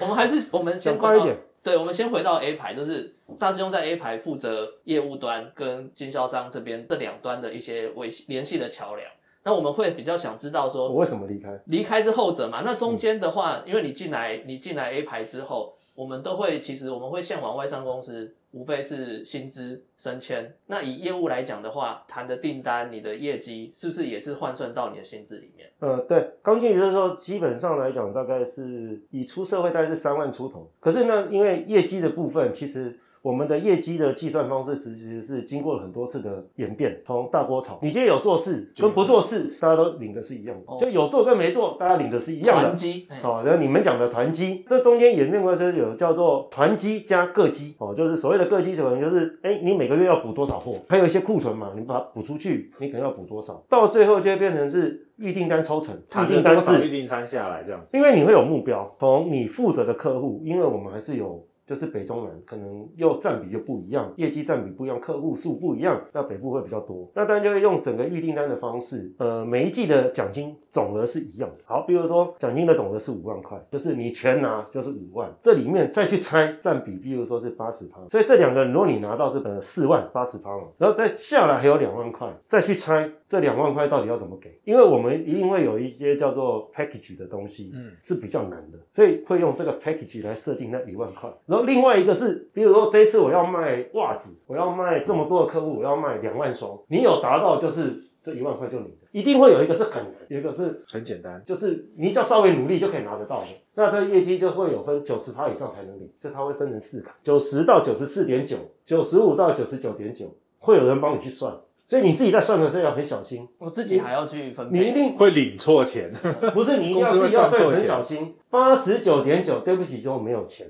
[0.00, 1.36] 我们还是我们先回到讲快一点。
[1.62, 9.06] 对，我们先回到 A 牌，就是大师兄在 A 牌负责业务端跟经销商这边这两端的一些维系联系的桥梁。
[9.42, 11.60] 那我们会比较想知道说，我为什么离开？
[11.66, 12.62] 离开是后者嘛？
[12.64, 20.54] 那中间的话，因为你进来，你进来 A 牌之后，我们都会其实我们会向往外商公司，无非是薪资升迁。
[20.66, 25.70] 那以业务来讲的话，谈的订单，你的业绩是不是也是换算到你的薪资里面？
[25.80, 30.70] 呃，对，刚进去的时候，基本上来讲，大概是以出社会大概是三万出头。
[30.80, 42.74] 可是呢，因为业绩的部分，其实我们的业绩的计算方式其实是经过了很多次的演变，从大锅炒，你今天有做事跟不做事，大家都领的是一样的，哦就有做跟没做，大家领的是一样的团。
[42.74, 57.88] 积，哎哦，然后你们讲的团积，这中间演变过来就是有叫做团积加个积，哦，就是所谓的个积，可能就是，哎，你每个月要补多少货，还有一些库存嘛，你把它补出去，你可能要补多少，到最后就会变成是预订单抽成，预订单了多少预，订单下来这样子。
[57.92, 67.08] 因为你会有目标，从你负责的客户，因为我们还是有就是北中南可能又占比就不一样，业绩占比不一样，客户数不一样，那北部会比较多。
[67.14, 71.58] 那当然就会用整个预订单的方式，呃，每一季的奖金总额是一样的。
[71.64, 84.50] 好，比如说奖金的总额是五万块，就是你全拿就是五万，这里面再去拆占比，比如说是八十趴，所以这两个如果你拿到是呃四万八十趴嘛，然后再下来还有两万块，再去拆这两万块到底要怎么给？
[84.64, 91.30] 因为我们一定会有一些叫做 package 的东西，嗯是比较难的，所以会用这个 package 来设定那一万块。
[91.46, 103.46] 然后另外一个是，比如说这一次我要卖袜子，我要卖这么多的客户，我要卖两万双，你有达到就是这一万块就你的，一定会有一个是很难，有一个是很简单，就是你只要稍微努力就可以拿得到的。
[103.74, 110.26] 那这个业绩就会有分九十趴以上才能领，就它会分成四卡，九十到九十四点九，九十五到九十九点九，
[110.58, 114.78] 会有人帮你去算，所以你自己在算的时候要很小心，我自己还要去分配。
[114.78, 116.12] 你一定会领错钱，
[116.52, 120.66] 不是你一定要自己要算很小心，八十九点九，对不起就没有钱，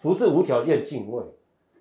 [0.00, 1.22] 不是无条件敬畏，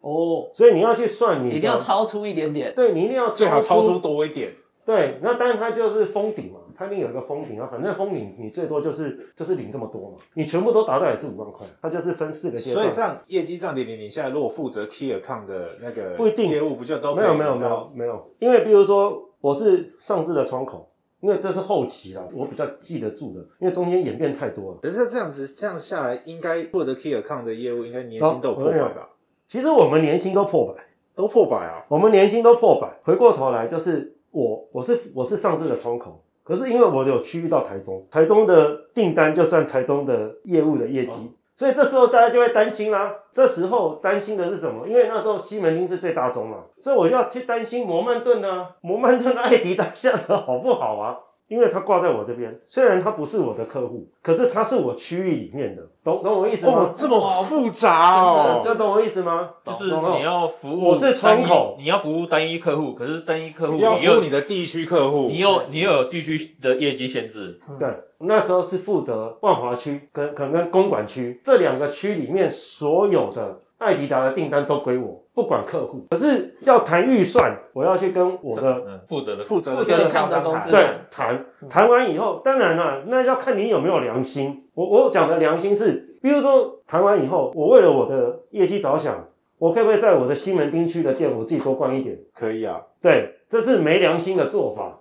[0.01, 2.73] 哦，所以你要去算你的一定要超出一点点。
[2.75, 4.53] 对你一定要最好超出多一点。
[4.85, 12.83] 对，那当然它就是封顶嘛，它一定有一个封顶啊，反正封顶你最多就是就是领这么多嘛，你全部都达到也是五万块，它就是分四个阶段。
[12.83, 20.88] 所以这样业绩这样零零，你现在如果负责 key account 的那个不一定业务，不就都没有没有没有没有，因为比如说我是上市的窗口，
[21.21, 24.77] 因为这是后期啦，我比较记得住的，因为中间演变太多了。
[24.81, 29.09] 可是这样子这样下来，应该负责 key account 的业务，应该年薪都有破百吧？
[29.47, 30.83] 其实我们年薪都破百，
[31.15, 31.85] 都破百啊！
[31.89, 32.99] 我们年薪都破百。
[33.03, 41.31] 回过头来就是我我是我是上市的窗口，可是因为我有区域到台中，台中的订单就算台中的业务的业绩。
[41.59, 43.13] 所以这时候大家就会担心啦。
[43.33, 44.87] 这时候担心的是什么？
[44.87, 51.19] 因为那时候西门町是最大宗嘛，所以我就要去担心摩曼顿啊，摩曼顿的艾迪达下的好不好啊？
[51.49, 56.73] 因为它挂在我这边，虽然它不是我的客户，可是它是我区域里面的，懂懂我意思吗？
[56.73, 58.61] 哦，这么复杂哦！
[58.63, 59.49] 这懂我意思吗？
[59.65, 67.87] 就是你要服务，我是窗口你要服务单一客户，可是单一客户你要服务你的地区客户，你又你又有地区的业绩限制，对，
[68.19, 76.05] 那时候是负责万华区跟可能跟公馆区这两个区里面所有的艾迪达的订单都归我，不管客户。
[76.09, 84.65] 可是要谈预算，我要去跟我的嗯负责的负责的对谈谈完以后，当然啦，那要看你有没有良心。
[84.73, 92.19] 我我讲的良心是，比如说谈完以后，我为了我的业绩着想，我可不可以在我的西门町区的店我自己多逛一点？
[92.33, 94.99] 可以啊，对，这是没良心的做法。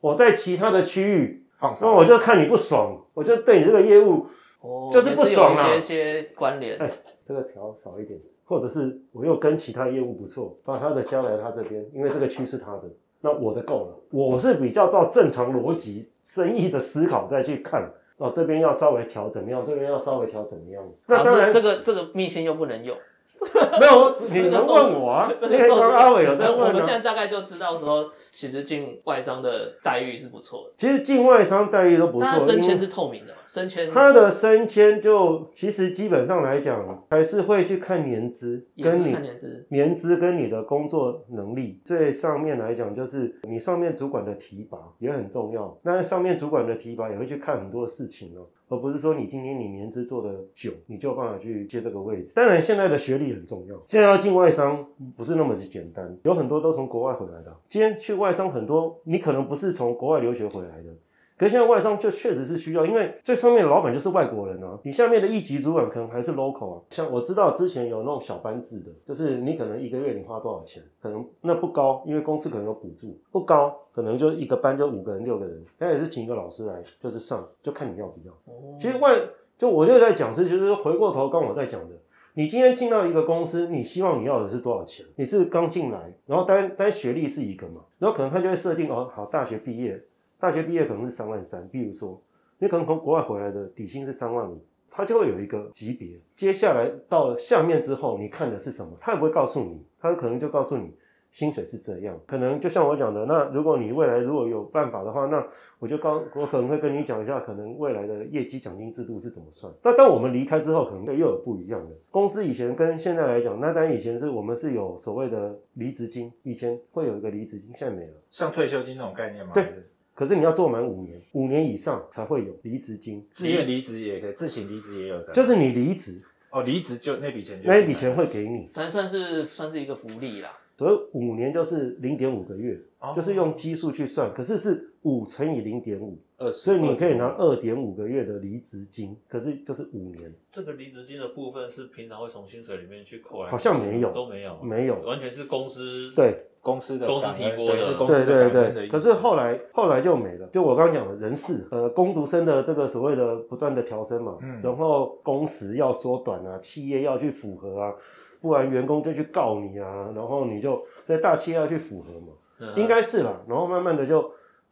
[0.00, 4.26] 我在其他的区域，放我就看你不爽，我就对你这个业务
[4.62, 6.78] 哦，就是不爽啊一些些关联。
[6.78, 6.88] 哎
[7.24, 12.84] 这个调少一点，或者是我又跟其他业务不错，把他的交来他这边，因为这个区是他的，
[13.20, 14.00] 那我的够了。
[14.10, 20.82] 我是比较照正常逻辑、生意的思考再去看，哦，这边要稍微调怎么样，这边要稍微调怎么样。
[21.06, 22.96] 那当然这这个这个秘辛又不能用。
[23.80, 25.32] 没有，你能问我啊？
[25.38, 26.72] 这你可以个收拾跟阿伟有在那我问啊。
[26.72, 39.66] 们现在大概就知道说，其实进外商的待遇是不错的，其实境外商待遇都不错，升迁是透明的嘛，升迁他的升迁就其实基本上来讲，还是会去看年资，跟你年资。
[39.70, 45.76] 年资跟你的工作能力，最上面来讲就是你上面主管的提拔也很重要。
[45.82, 52.32] 那上面主管的提拔也会去看很多事情哦，而不是说你今天你年资做的久，你就有办法去接这个位置。
[52.34, 57.54] 当然，现在的学历很重要，现在要进外商不是那么的简单，有很多都从国外回来的。
[57.68, 60.88] 今天去外商很多，你可能不是从国外留学回来的。
[61.36, 66.82] 可是现在外商就确实是需要，因为最上面的老板就是外国人啊，你下面的一级主管可能还是 local 啊。
[66.90, 78.32] 像我知道之前有那种小班制的，就是你可能一个月你花多少钱，可能那不高，因为公司可能有补助，不高，可能就一个班就五个人六个人，那也是请一个老师来就是上，就看你要不要。
[78.78, 79.18] 其实外
[79.58, 81.96] 就我就在讲是，就是回过头刚我在讲的，
[82.34, 85.04] 你今天进到一个公司，你希望你要的是多少钱？
[85.16, 90.02] 你是刚进来，然后单单学历是一个嘛，然后可能他就会设定哦，好，大学毕业，
[90.42, 92.20] 大学毕业可能是三万三，比如说
[92.58, 94.60] 你可能从国外回来的底薪是三万五。
[94.94, 98.94] 他就会有一个级别，接下来到了下面之后，你看的是什么？
[99.00, 100.94] 他也不会告诉你，他可能就告诉你
[101.30, 102.20] 薪水是这样。
[102.26, 105.42] 可能就像我讲的，那如果你未来如果有办法的话，那
[105.78, 109.72] 我就告我可能会跟你讲一下，可能未来的业绩奖金制度是怎么算。
[109.82, 111.96] 那当我们离开之后，可能又有不一样的。
[112.10, 118.12] 公司以前跟现在来讲，那当然以前是我们是有所谓的离职金，以前会有一个离职金，现在没了。
[118.30, 119.52] 像退休金那种概念吗？
[119.54, 119.72] 对，
[120.14, 123.26] 可是你要做满五年，五年以上才会有离职金。
[123.32, 125.32] 自愿离职也可以，自行离职也有的。
[125.32, 130.58] 就是你离职哦，离职就那笔钱就那一笔钱会给你，但算是算是一个福利啦。
[130.76, 136.16] 所以五年就是零点五个月，哦就是用基数去算，可是是五乘以零点五，
[136.52, 145.00] 所以你可以拿二点五个月的离职金，可是就是五年，这个离职金的部分是平常会从薪水里面去扣来，好像没有都没有，没有。
[145.00, 150.46] 完全是公司对公司的公司提拨的对是公司对的对对，可是后来后来就没了。
[150.52, 157.92] 就我刚刚讲的人事，呃，工读生的这个所谓的不断的调升嘛，嗯然后工时要缩短啊，企业要去符合啊，
[158.40, 162.38] 不然员工就去告你啊，然后你就在大企业要去符合嘛，嗯
[162.76, 163.40] 应该是吧。
[163.48, 164.22] 然后慢慢的就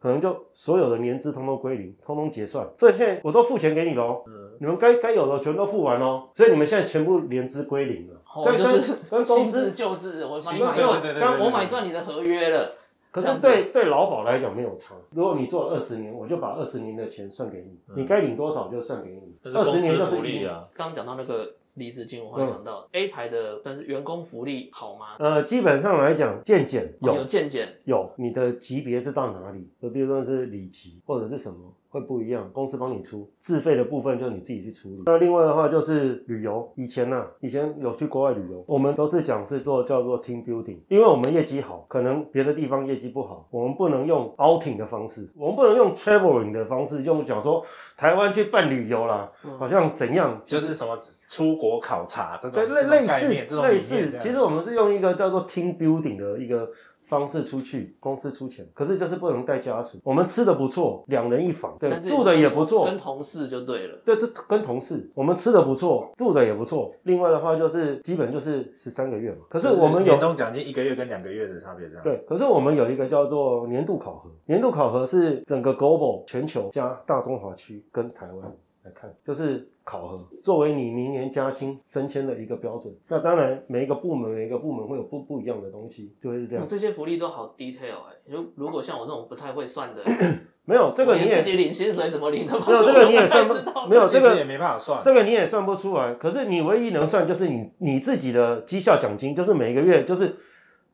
[0.01, 2.67] 可能就所有的年资通通归零，通通结算。
[2.77, 8.21] 所以现在我都付钱给你喽，嗯你们该该有的全都付完喽，所以你们现在全部年资归零了。
[8.33, 12.73] 哦，跟就是跟跟公司制旧制，我买断，我买断你的合约了。
[13.11, 20.15] 可是对对劳保来讲没有差，如果你做了二十年，我就把二十年的钱算给你，嗯你该领多少就算给你二十年就是。
[20.15, 25.15] 福利啊，刚刚讲到那个离职金，我忽然想到 A 牌的，但是员工福利好吗？
[25.19, 29.69] 呃，基本上来讲，健检有哦有健检，有，你的级别是到哪里？
[29.81, 35.03] 就比如说是里级或者是什么，会不一样，公司帮你出，自费的部分就你自己去处理。
[35.05, 47.61] 那另外的话就是旅游，以前呐、以前有去国外旅游，我们都是讲是做叫做 team building，因为我们业绩好，可能别的地方业绩不好，我们不能用 outing 的方式，我们不能用 traveling 的方式，用讲说
[47.97, 56.69] 台湾去办旅游啦，嗯好像怎样，就是什么出国考察这种对，类类似类似其实我们是用一个叫做 team building 的一个
[57.03, 59.99] 方式出去，公司出钱，可是就是不能带家属。
[60.03, 63.97] 我们吃的不错，两人一房，对，住的也不错跟，同事就对了。
[64.05, 66.93] 对，这跟同事我们吃的不错，住的也不错。
[67.03, 72.03] 另外的话就是基本就是十三个月嘛，可是我们有年终奖金一个月跟两个月的差别，这样。
[72.03, 78.51] 对，可是我们有一个叫做年度考核，年度考核是整个 global 全球加大中华区跟台湾
[78.83, 82.93] 来看，就是考核作为你明年加薪升迁的一个标准。
[83.07, 86.67] 那当然每一个部门每一个部门会有不不一样的东西，就会是这样嗯。
[86.67, 90.03] 这些福利都好 detail 哎、如如果像我这种不太会算的，
[90.65, 92.53] 没有这个你也连自己领薪水怎么领的？
[92.59, 95.01] 没有这个你也算不我都不知道没有这个也没办法算。
[95.03, 100.35] 这个你也算不出来，可是你唯一能算就是你你自己的绩效奖金，就是每个月就是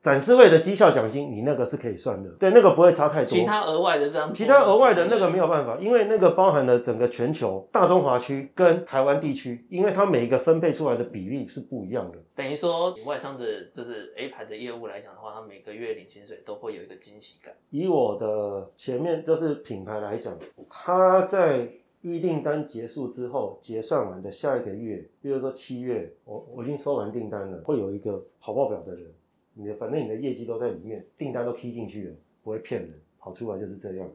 [0.02, 3.26] 展示会的绩效奖金，你那个是可以算的，对，那个不会差太多。
[3.26, 12.18] 其他额外的这样，其他额外的那个没有办法，因为那个包含了整个全球大中华区跟台湾地区，因为它每一个分配出来的比例是不一样的。
[12.36, 17.54] 等于说外商的就是 A 牌的业务来讲的话，他每个月领薪水都会有一个惊喜感。
[17.72, 20.38] 以我的前面就是品牌来讲，
[20.70, 21.68] 它在
[22.02, 29.12] 预订单结束之后结算完的下一个月，比如说七月，我我已经收完订单了，会有一个跑报表的人，
[29.58, 34.08] 你的反正你的业绩都在里面，订单都批进去了，不会骗人，跑出来就是这样。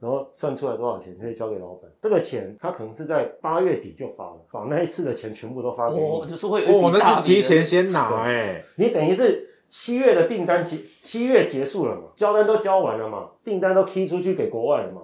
[0.00, 1.88] 然后算出来多少钱，可以交给老板。
[2.00, 6.02] 这个钱他可能是在八月底就发了，把那一次的钱全部都发给你。
[6.02, 15.02] 哦，就是会有一笔哦，那是提前先拿哎，你等于是七月的订单结七月结束了嘛，交单都交完了嘛，订单都踢出去给国外了嘛，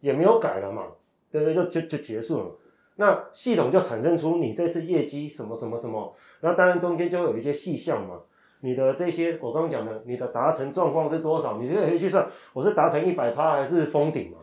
[0.00, 0.86] 也没有改了嘛，
[1.30, 1.54] 对不对？
[1.54, 2.50] 就就就结束了嘛。
[2.96, 8.20] 那系统就产生出你这次业绩什么什么什么，那当然中间就会有一些细项嘛。
[8.60, 11.58] 你的这些我刚刚讲的，你的达成状况是多少？
[11.58, 14.38] 你就可以去算，我是达成一百趴还是封顶嘛？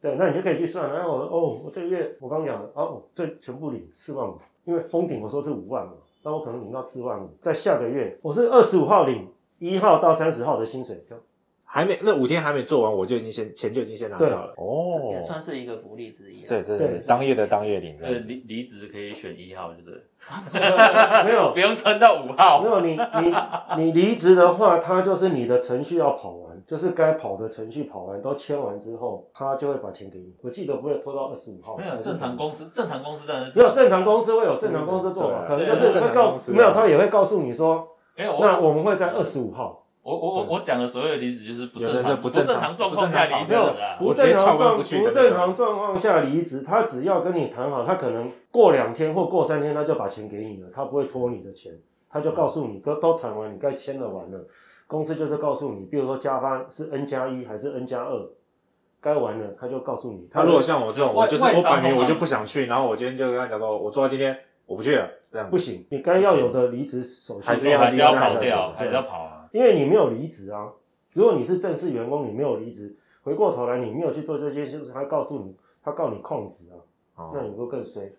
[0.00, 0.92] 对，那你就可以去算。
[0.92, 7.30] 然后我哦，我这个月我刚刚讲的哦，这全部领四万五，因为封顶我说是五万嘛，那我可能领到四万五。
[7.40, 9.28] 在下个月我是二十五号领
[9.58, 11.16] 一号到三十号的薪水，就
[11.70, 14.54] 还没那五天还没做完，我就已经先钱就已经先拿到了。
[14.56, 16.46] 这哦也算是一个福利之一啊。
[16.48, 18.26] 对对对对，当月的当月领这呃，样子。
[18.26, 20.08] 离离职可以选一号，就是
[21.24, 22.68] 没有 不用撑到五号没。
[22.68, 30.34] 有你你你离职的话，他就是你的程序要跑完，就是该跑的程序跑完都签完之后，他就会把钱给你。
[30.40, 39.84] 我记得不会拖到二十五号，没有正常公司，正常公司当然是只有正常公司会有正常公司做法，对可能就是会告没有，他也会告诉你说，那我们会在二十五号。
[40.08, 43.76] 我我我我讲的所有的离职就是不有的正常不是不正常状况下离职的。
[43.98, 51.70] 不正常状不不正常状况下离职，他只要跟你谈好，他可能过两天或过三天他就把钱给你了，他不会拖你的钱，
[52.08, 54.46] 他就告诉你都都谈完，你该签了完了，
[54.86, 58.26] 公司就是告诉你，比如说加班是 N 加一还是 N 加二，
[59.02, 60.26] 该完了他就告诉你。
[60.30, 64.34] 他如果像我这种，我就是我摆明我就不想去，然后我今天就跟他讲说，我做到今天
[64.64, 65.50] 我不去了，这样。
[65.50, 69.37] 不行，你该要有的离职手续还是要还是要跑掉，要还是要跑啊。
[69.52, 70.72] 因为你没有离职啊。
[71.12, 76.76] 如果你是正式员工，你没有离职，回过头来你没有去做这些，就是，他告诉你，他告你旷职啊，
[77.16, 78.12] 哦那你会更衰。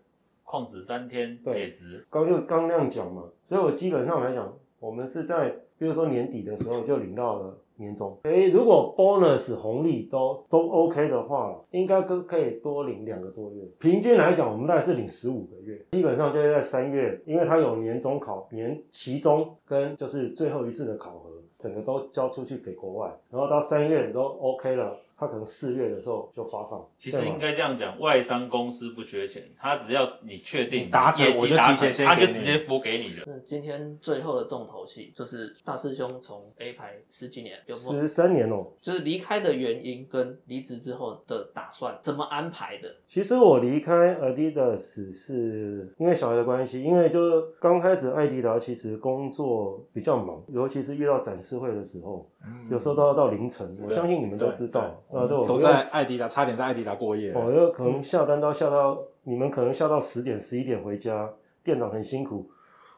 [0.44, 8.16] 旷职三天对解职，刚就刚那样讲嘛，所以我基本上来讲，我们是在比如说年底的时候就领到了年终。
[8.24, 13.64] 诶，如果 bonus 红利都都 OK 的话，应该可可以多领两个多月。
[13.80, 21.30] 平均来讲，我们大概是领十五个月，基本上就是在三月，因为它有年终考、年期中跟就是最后一次的考核。
[21.58, 26.88] 整个都交出去给国外，然后到三月都 OK 了，他可能四月的时候就发放。
[26.98, 33.24] 其实应该这样讲，外商公司不缺钱，他只要你确定你达成我就提前先他就直接拨给你了。
[33.28, 42.96] 那今天最后的重头戏就是大师兄从 A 排十几年，有没有十三年哦、就是离开的原因跟离职之后的打算怎么安排的？
[43.06, 52.30] 其实我离开 Adidas 是因为小孩的关系，因为就是刚开始艾迪达其实工作比较忙，尤其是遇到展示会的时候，
[52.70, 53.78] 有时候都要到凌晨。
[53.82, 54.82] 我相信你们都知道，
[55.12, 57.40] 啊，对，我都在艾迪达，差点在艾迪达过夜了。
[57.40, 61.30] 哦，有可能下单到下到你们可能下到十点十一点回家，
[61.64, 62.50] 店长很辛苦，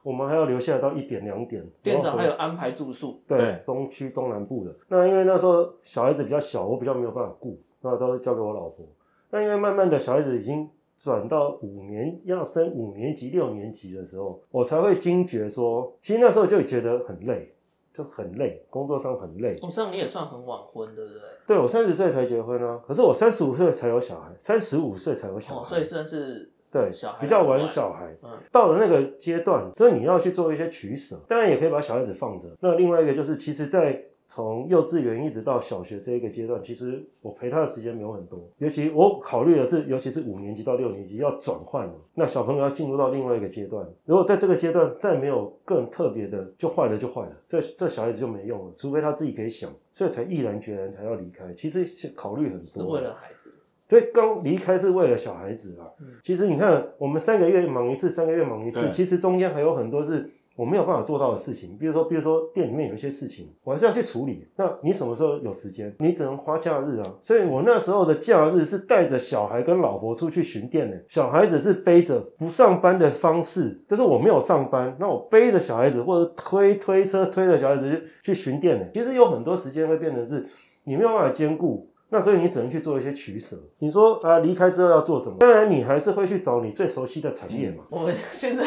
[0.03, 1.65] 我们还要留下来到一点两点。
[1.81, 4.75] 店长还有安排住宿，对对中区中南部的。
[4.87, 8.85] 那因为那时候小孩子比较小，我比较没有办法顾，那都是交给我老婆。
[9.29, 17.51] 那因为慢慢的小孩子已经转到五年要升五年级、六年级的时候，我才会惊觉说，其实那时候就觉得很累，
[17.93, 19.53] 就是很累，工作上很累。
[19.61, 21.21] 哦，这样你也算很晚婚，对不对？
[21.47, 28.11] 对我三十岁才结婚啊，可是我三十五岁才有小孩，三十五岁才有小孩，哦，所以算是对小孩比较晚晚小孩。
[28.23, 32.47] 嗯，到了那个阶段，所以你要去做一些取舍，当然也可以把小孩子放着。
[32.61, 34.01] 那另外一个就是，其实，在
[34.33, 38.39] 从幼稚园一直到小学这一个阶段，其实我陪他的时间没有很多。
[38.59, 43.85] 尤其我考虑的是，尤其是五年级到六年级要转换了，那小朋友要进入到另外一个阶段。
[44.05, 51.53] 如果在这个阶段再没有更特别的，就坏了就坏了，这这小孩子就没用了，除非他自己可以想，所以才毅然决然才要离开。
[51.53, 53.53] 其实是考虑很多，是为了孩子。
[53.85, 55.91] 对，刚离开是为了小孩子啦。
[55.99, 61.77] 嗯其实你看，我们三个月忙一次，三个月忙一次，其实中间还有很多是我没有办法做到的事情。
[61.77, 64.47] 比如说，比如说店里面有一些事情，我还是要去处理。
[64.55, 65.93] 那你什么时候有时间？
[65.99, 67.15] 你只能花假日啊。
[67.21, 78.89] 所以我那时候的假日是带着小孩跟老婆出去巡店的，小孩子是背着不上班的方式，就是我没有上班，那我背着小孩子或者推推车推着小孩子去去巡店的。
[78.93, 80.45] 其实有很多时间会变成是
[80.83, 81.90] 你没有办法兼顾。
[82.13, 83.55] 那所以你只能去做一些取舍。
[83.79, 85.37] 你说啊，离开之后要做什么？
[85.39, 87.85] 当然，你还是会去找你最熟悉的产业嘛。
[87.89, 88.65] 我们现在，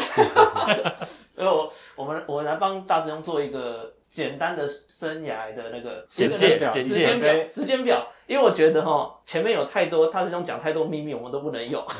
[1.37, 11.85] 因为我我们我们来帮大师兄做一个简单的生涯的那个简这个介简介时间表，时间表，因为我觉得哈前面有太多大师兄讲太多秘密，我们都不能有。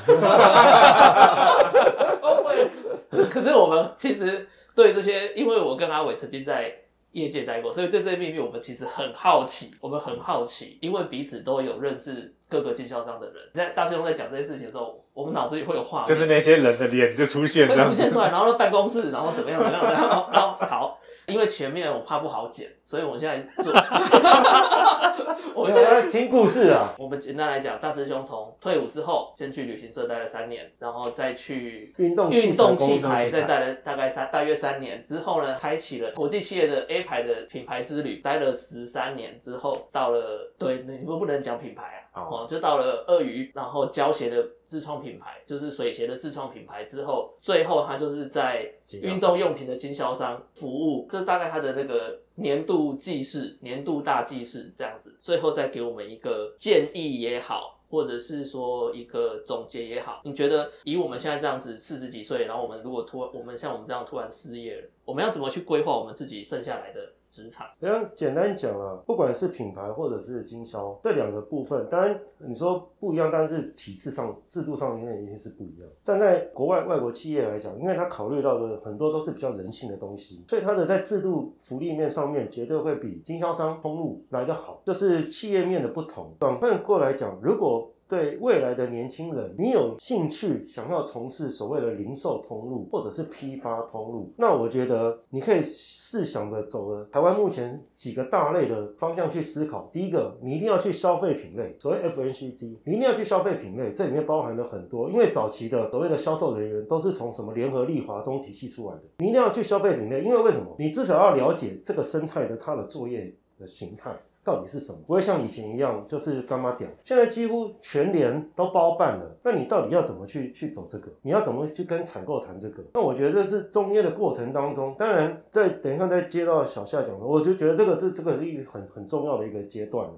[3.30, 6.74] 可是我们其实对这些，因为我跟阿伟曾经在
[7.16, 13.50] 业界待过，所以对这些秘密我们其实很好奇，我们很好奇，因为彼此都有认识各个经销商的人。
[13.54, 23.72] 在大师兄在讲这些事情的时候，我们脑子里会有画面，就是那些人的脸就出现这会出现出来，然后在办公室，然后怎么样怎么样，然后然后好，因为前面我怕不好剪，所以我现在做，
[25.56, 33.42] 我们现在在听故事啊，我们简单来讲，大师兄从退伍之后，先去旅行社待了三年，然后再去运动运动器材，器材。
[33.42, 42.28] 再待了大概三大约三年之后呢，开启了国际企业的 A 牌的品牌之旅，待了十三年之后，到了对，你们不能讲品牌啊，哦。
[42.32, 67.68] 哦，就到了鳄鱼，然后胶鞋的自创品牌，就是水鞋的自创品牌之后，最后他就是在运动用品的经销商服务，这大概他的那个年度记事、年度大记事这样子，最后再给我们一个建议也好，或者是说一个总结也好，你觉得以我们现在这样子四十几岁，然后我们如果突我们像我们这样突然失业了，我们要怎么去规划我们自己剩下来的职场？
[67.82, 75.90] 这样简单讲啊，不管是品牌或者是经销这两个部分，当然你说不一样，但是体制上、制度上面一定是不一样。
[76.02, 86.34] 站在国外外国企业来讲，因为他考虑到的很多都是比较人性的东西，所以他的在制度福利面上面绝对会比经销商通路来得好，这是企业面的不同。
[86.40, 99.90] 转换过来讲，如果对未来的年轻人，你有兴趣想要从事所谓的零售通路或者是批发通路，那我觉得你可以试想着走了台湾目前几个大类的方向去思考。
[99.92, 110.76] 第一个，你一定要去消费品类，所谓 FNCG，你一定要去消费品类，这里面包含了很多，因为早期的所谓的销售人员都是从什么联合利华中体系出来的，你一定要去消费品类，因为为什么？
[110.78, 114.16] 你至少要了解这个生态的它的作业的形态。
[114.46, 115.00] 到底是什么？
[115.08, 116.96] 不会像以前一样，就是干妈点。
[117.04, 121.12] 现在几乎全联都包办了，那你到底要怎么去去走这个？
[121.24, 122.84] 你要怎么去跟采购谈这个？
[122.94, 130.14] 那我觉得这是中间的过程当中，当然在等一下再接到小夏讲的，我就觉得这个是这个是一个很很重要的一个阶段了。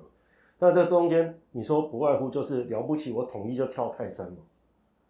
[0.59, 4.39] 那这中间你说不外乎就是了不起，我统一就跳泰山嘛。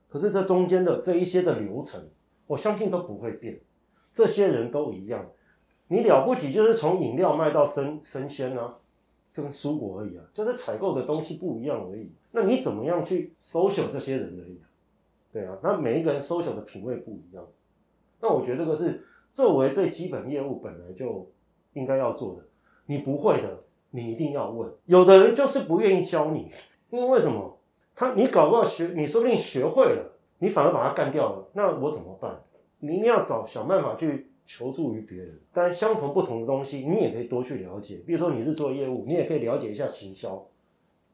[0.07, 1.99] 可是这中间的这一些的流程，
[2.45, 3.59] 我相信都不会变，
[4.11, 5.25] 这些人都一样。
[5.87, 8.75] 你了不起就是从饮料卖到生生鲜啊。
[9.37, 12.09] 这跟蔬果而已啊，就是采购的东西不一样而已。
[12.31, 14.65] 那你怎么样去搜寻这些人而已啊？
[15.31, 17.45] 对啊，那每一个人搜寻的品味不一样。
[18.19, 21.29] 那我觉得这个是作为最基本业务本来就
[21.73, 22.41] 应该要做的。
[22.87, 23.59] 你不会的，
[23.91, 24.71] 你一定要问。
[24.85, 26.51] 有的人就是不愿意教你，
[26.89, 27.59] 因为为什么？
[27.95, 32.41] 他你搞不好学，你说不定学会了，你反而把他干掉了，那我怎么办？
[32.79, 35.39] 你一定要找想办法去求助于别人。
[35.53, 37.97] 但相同不同的东西，你也可以多去了解。
[37.97, 40.43] 比如说你是做业务，你也可以了解一下行销，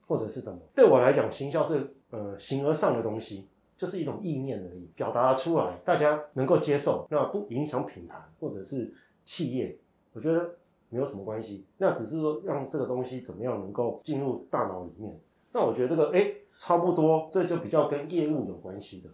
[0.08, 0.58] 或者是什么。
[0.74, 8.94] 对我来讲，行销是呃形而上的东西，就是一种意念而已，表达出来，大家能够接受，那不影响品牌或者是
[9.26, 9.76] 企业，
[10.14, 10.56] 我觉得
[10.88, 11.66] 没有什么关系。
[11.80, 15.20] 那只是说让这个东西怎么样能够进入大脑里面。
[15.52, 16.36] 那我觉得这个哎。
[16.56, 19.10] 差不多，这就比较跟业务有关系的。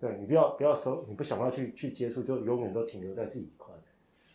[0.00, 3.74] 对你不要不要说你不想要去去接触，就永远都停留在自己一块。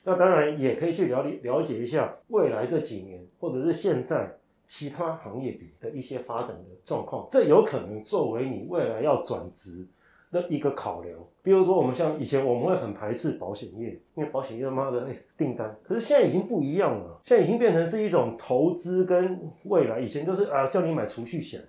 [0.03, 4.37] 那当然也可以去了解了解一下未来这几年，或者是现在
[4.67, 9.87] 其他行业比的一些发展的状况，这有可能作为你未来要转职
[10.29, 11.17] 的一个考量。
[11.41, 20.01] 比如说，我们像以前我们会很排斥保险业，因为保险业他妈的哎订单，可是现在已经不一样了，现在已经变成是一种投资跟未来。
[20.01, 21.61] 以前就是啊叫你买储蓄险。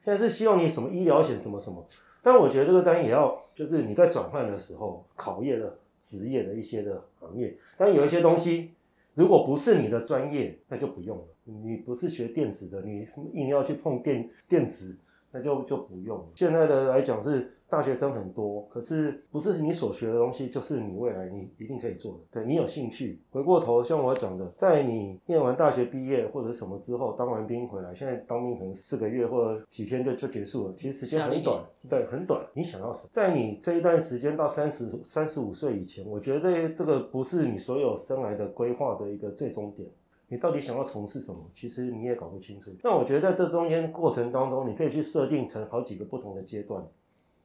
[0.00, 1.86] 现在是希望你什么医疗险什么什么，
[2.22, 8.70] 但我觉得这个单也要就是你在转换的时候考验了职业的一些的行业，但有一些东西
[9.14, 11.24] 如果不是你的专业，那就不用了。
[11.44, 14.96] 你不是学电子的，你硬要去碰电电子，
[15.32, 16.24] 那就就不用。
[16.34, 17.52] 现在的来讲是。
[17.72, 22.18] 大学生很多，可是不是你所学的东西，就是你未来你一定可以做的。
[22.30, 32.46] 对你有兴趣，回过头像我讲的，在你念完大学毕业或者什么之后，当完兵回来，现在当兵可能四个月或者几天就就结束了，其实时间很短，对，很短。
[32.52, 33.08] 你想要什么？
[33.10, 39.88] 在你这一段时间到三十三十五岁以前，我觉得这这个不是你所有生来的规划的一个最终点。
[40.28, 41.38] 你到底想要从事什么？
[41.54, 42.70] 其实你也搞不清楚。
[42.82, 46.86] 那我觉得在这中间过程当中，你可以去设定成好几个不同的阶段。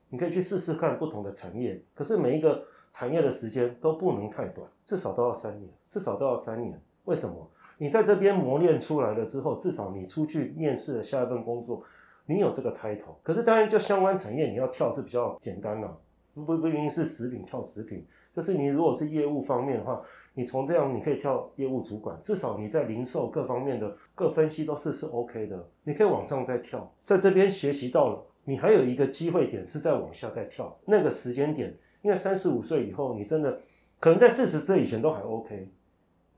[0.10, 6.82] 你可以去试试看不同的产业，可是每一个产业的时间都不能太短，至少都要三年，至少都要三年。
[7.04, 7.50] 为什么？
[7.78, 11.84] 你在这边磨练出来了之后，至少你出去面试的下一份工作，
[12.26, 13.16] 你有这个 title。
[13.22, 15.98] 可是当然，就相关产业你要跳是比较简单了，
[16.34, 20.02] 不不不一定是食品跳食品，就是你如果是业务方面的话，
[20.34, 28.24] 你从这样你可以跳业务主管，至少你在零售各方面的各分析都是是 OK 的，你可以往上再跳，在这边学习到了。
[28.50, 33.60] 你还有一个机会点是在往下再跳，那个时间点，因为三十五岁以后，你真的
[34.00, 35.70] 可能在四十岁以前都还 OK，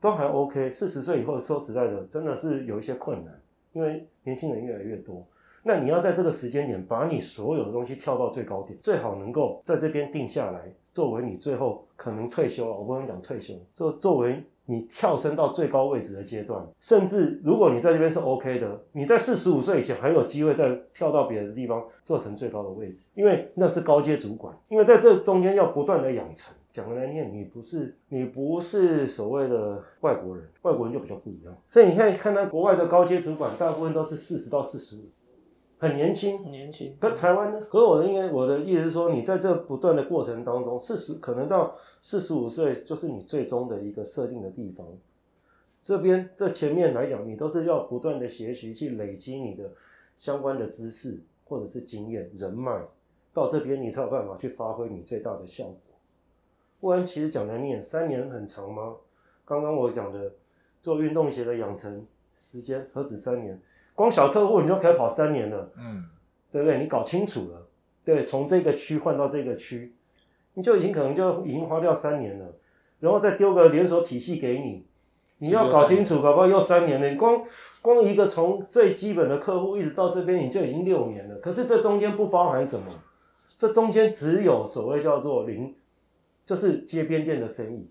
[0.00, 0.72] 都还 OK。
[0.72, 3.40] 四十岁以后，说实在的，真的是有一些困难，
[3.72, 5.24] 因为年轻人越来越多。
[5.62, 12.76] 那你要在这个时间点把你所有的东西跳到最高点，最好能够在这边定下来，作为你最后可能退休了。
[12.76, 14.44] 我不能讲退休，作作为。
[14.66, 24.56] 你跳升到最高位置的阶段，甚至如果你在这边是 OK 的，你在四十五岁以前还有机会再跳到别的地方做成最高的位置，因为那是高阶主管。
[24.68, 26.54] 因为在这中间要不断的养成。
[26.70, 31.52] 讲的来念，你不是你不是所谓的外国人，外国人就比较不一样。
[31.68, 35.00] 所以你现在看到国外的高阶主管，大部分都是四十到四十五。
[35.80, 36.94] 很年轻，年轻。
[37.00, 37.66] 可台湾呢？
[37.70, 44.86] 可我应该我的意思是说，你在这不断的过程当中，四十可能到四十五岁就是你最终的一个设定的地方。
[45.80, 49.72] 这边这前面来讲，你都是要不断的学习，去累积你的
[50.14, 52.86] 相关的知识或者是经验、人脉，
[53.32, 55.76] 到这边你才有办法去发挥你最大的效果。
[56.78, 58.96] 不然，其实讲难念，三年很长吗？
[59.46, 60.34] 刚刚我讲的
[60.78, 63.58] 做运动鞋的养成时间何止三年？
[64.00, 66.06] 光小客户你就可以跑三年了，嗯，
[66.50, 66.78] 对不对？
[66.78, 67.66] 你搞清楚了，
[68.02, 69.94] 对，从这个区换到这个区，
[70.54, 72.46] 你就已经可能就已经花掉三年了，
[72.98, 74.86] 然后再丢个连锁体系给你，
[75.36, 77.10] 你要搞清楚，搞不好又三年了。
[77.10, 77.44] 你光
[77.82, 81.34] 光一个从最基本的客户一直到这边，你就已经六年了。
[81.36, 82.86] 可是这中间不包含什么？
[83.58, 85.74] 这中间只有所谓叫做零，
[86.46, 87.90] 就是街边店的生意，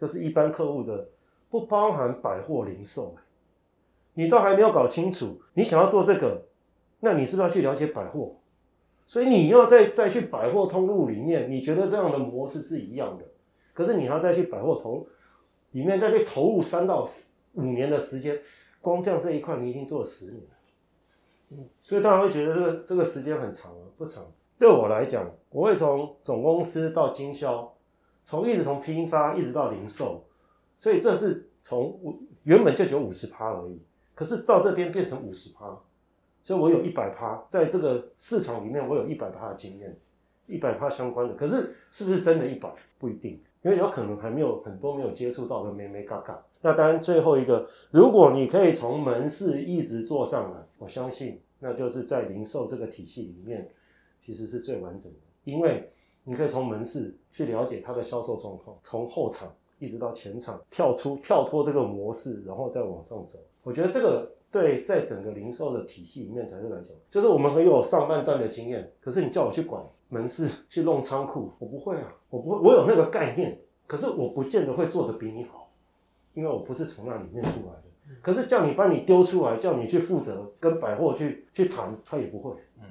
[0.00, 1.08] 就是一般客户的，
[1.50, 3.14] 不包含百货零售。
[4.20, 6.42] 你都还没有搞清楚，你想要做这个，
[7.00, 8.36] 那你是不是要去了解百货？
[9.06, 13.24] 所以你要再再去百货通路里面，你觉得这样的模式是一样的，
[13.72, 15.06] 可是你要再去百货投
[15.70, 17.08] 里面再去投入三到
[17.54, 18.38] 五年的时间，
[18.82, 20.42] 光这样这一块你已经做了十年，
[21.52, 24.22] 嗯，所以大家会觉得这个这个时间很长啊，不长。
[24.58, 27.74] 对我来讲，我会从总公司到经销，
[28.22, 30.22] 从一直从批发一直到零售，
[30.76, 31.98] 所以这是从
[32.42, 33.80] 原本就只有五十趴而已。
[34.20, 35.74] 可是到这边变成五十趴，
[36.42, 39.98] 所以我有一百趴，在这个市场里面，我有一百趴的经验，
[40.46, 41.32] 一百趴相关的。
[41.32, 46.38] 可是是不是真的一百不一定，因为有可能还没有很多没有接触到的没没嘎嘎。
[46.60, 53.70] 那当然最后一个，如果你可以从门市一直做上来，我相信那就是在零售这个体系里面，
[54.22, 55.90] 其实是最完整的，因为
[56.24, 59.50] 你可以从门市去了解它的销售状况，从后场
[59.80, 63.40] 一直到前场，跳出跳脱这个模式，然后再往上走。
[63.62, 75.70] 我觉得这个对在整个零售的体系里面才是来讲，就是我们很有上半段的经验，可是你叫我去管门市、去弄仓库，我不会啊，我不会，我有那个概念，可是我不见得会做得比你好，
[76.34, 77.84] 因为我不是从那里面出来的。
[78.22, 82.84] 可是叫你把你丢出来，叫你去负责跟百货去去谈，他也不会，嗯，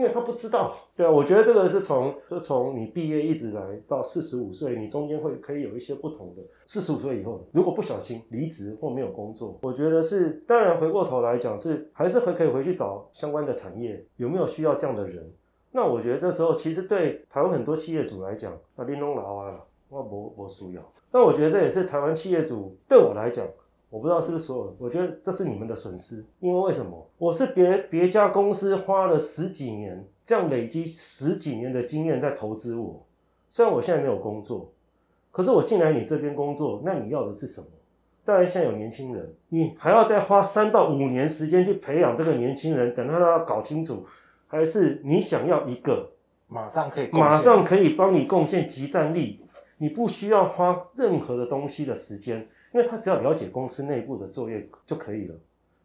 [0.00, 0.74] 因为他不知道。
[0.96, 6.42] 对啊，我觉得这个是从就从你毕业一直来到四十五岁，你中间会可以有一些不同的。
[6.64, 15.30] 四十五岁以后，如果不小心离职或没有工作，我觉得是当然回过头来讲是还是会可以回去找相关的产业，有没有需要这样的人？
[15.72, 20.92] 那我觉得这时候其实对台湾很多企业主来讲，啊，你弄老啊，我不不需要。
[21.12, 23.46] 那我觉得这也是台湾企业主对我来讲。
[23.90, 27.10] 我不知道是不是所有，我觉得这是你们的损失，因为为什么？
[27.18, 33.04] 我是别别家公司花了十几年，这样累积十几年的经验在投资我。
[33.48, 34.72] 虽然我现在没有工作，
[35.32, 37.66] 可是我进来你这边工作，那你要的是什么？
[38.24, 44.06] 当然现在有年轻人，你还要再花三到五年时间去培养这个年轻人，等他他搞清楚，
[44.46, 46.12] 还是你想要一个
[46.46, 49.40] 马上可以马上可以帮你贡献集战力，
[49.78, 52.46] 你不需要花任何的东西的时间。
[52.72, 55.34] 因为他只要了解公司内部的作业就可以了，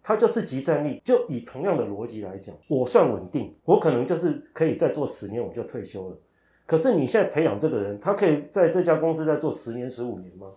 [0.04, 1.02] 他就是集战力。
[1.04, 6.18] 就以同样的逻辑来讲，我算稳定，我可能就是可以再做十年我就退休了。
[6.66, 10.48] 可是你现在培养这个人，他可以在这家公司再做十年、十五年吗？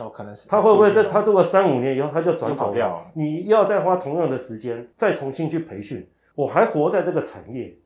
[0.00, 3.10] 哦，可能是他会不会在他做个三五年以后他就转走掉？
[3.14, 7.76] 你要再花同样的时间再重新去培训，我还活在这个产业，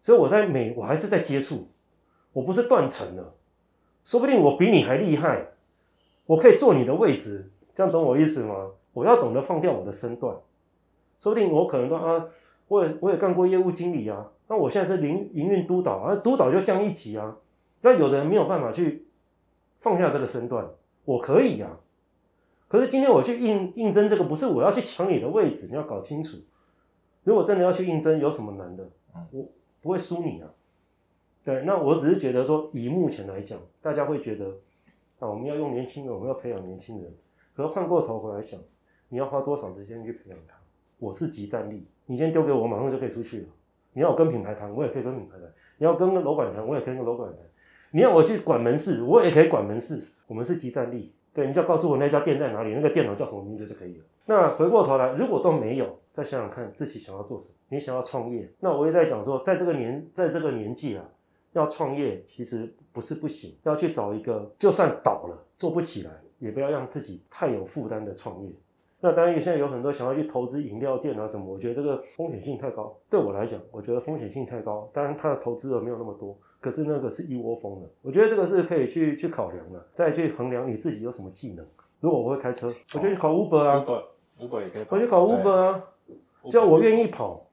[0.00, 1.68] 所以我在每我还是在接触，
[2.32, 3.34] 我不是断层了，
[4.02, 5.48] 说不定我比你还厉害。
[6.28, 8.70] 我可以坐你的位置，这样懂我意思吗？
[8.92, 10.36] 我要懂得放掉我的身段，
[11.18, 12.26] 说不定我可能都啊，
[12.68, 17.38] 我也我也干过业务经理啊，那我现在是营营运督导啊，督导就降一级啊，
[17.80, 19.06] 那有的人没有办法去
[19.80, 20.68] 放下这个身段，
[21.06, 21.78] 我可以呀，
[22.68, 26.36] 可是今天我去应应征这个，不是我要去抢你的位置，你要搞清楚，
[27.24, 28.86] 如果真的要去应征，有什么难的？
[29.30, 29.46] 我
[29.80, 30.50] 不会输你啊，
[31.42, 34.58] 对，那我只是觉得说，以目前来讲，大家会觉得。
[35.18, 37.12] 啊，我们要用年轻人，我们要培养年轻人。
[37.54, 38.58] 可是换过头回来想，
[39.08, 40.54] 你要花多少时间去培养他？
[40.98, 43.46] 我是集战力，你先丢给我，马上就可以出去了。
[43.92, 45.46] 你要我跟品牌谈，我也可以跟品牌谈；
[45.76, 47.40] 你要跟楼管谈，我也可以跟楼管谈。
[47.90, 50.00] 你要我去管门市，我也可以管门市。
[50.28, 54.04] 我们是集战力，对，你只要告诉我那家店在哪里，那个电脑叫什么名字就可以了。
[54.26, 57.54] 那回过头来，如果都没有，再想想看自己想要做什么。
[57.70, 61.04] 你想要创业，那我也在讲说，在这个年，在这个年纪啊。
[61.52, 68.50] 要创业其实不是不行，要去找一个就算倒了做不起来，也不要让自己太有负担的创业。
[69.00, 72.96] 那当然，现在有很多想要去投资饮料店啊什么，我觉得这个风险性太高。
[73.08, 74.90] 对我来讲，我觉得风险性太高。
[74.92, 77.88] 当然，他的投资额没有那么多，可是那个是一窝蜂的。
[78.02, 81.64] 我觉得这个是可以去去考量的，再去衡量你自己有什么技能。
[82.00, 83.84] 如果我会开车，我就去考 Uber 啊
[84.40, 85.84] ，Uber 也可以，我去考 Uber 啊，
[86.50, 87.46] 只要我愿意跑，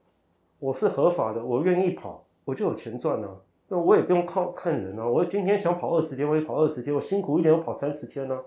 [0.58, 3.30] 我是合法的，我愿意跑，我就有钱赚啊。
[3.68, 8.38] 那我也不用靠看人啊，我今天想跑二十天，我也跑二十天，我辛苦一点，我跑三十天呢，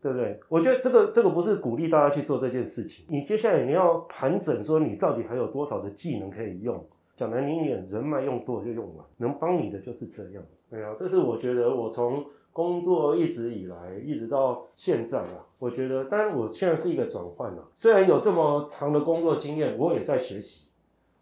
[0.00, 0.40] 对不对？
[0.48, 3.04] 我觉得这个这个不是鼓励大家去做这件事情。
[3.08, 6.84] 你接下来你要盘整，说你到底还有多少的技能可以用？
[7.16, 10.42] 讲难听一点，人脉用多就用完，能帮你的就是这样。
[10.70, 17.68] 对啊，这是我觉得我从工作一直以来，一直到现在啊，我觉得，当然我现在是一个转换了。
[17.74, 20.66] 虽然有这么长的工作经验，我也在学习，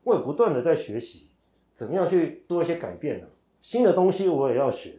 [0.03, 1.24] 我也不断的在学习。
[1.75, 3.27] 怎么样去做一些改变呢？
[3.61, 4.95] 新的东西我也要学，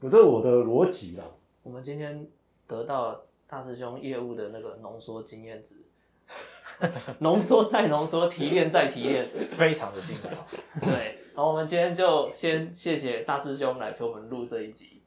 [0.00, 1.24] 我这是我的逻辑啦。
[1.62, 2.26] 我们今天
[2.66, 5.76] 得到大师兄业务的那个浓缩经验值，
[7.18, 10.30] 浓缩再浓缩，提炼再提炼，非常的精华。
[10.80, 14.99] 对，好，我们今天就先谢谢大师兄来陪我们录这一集。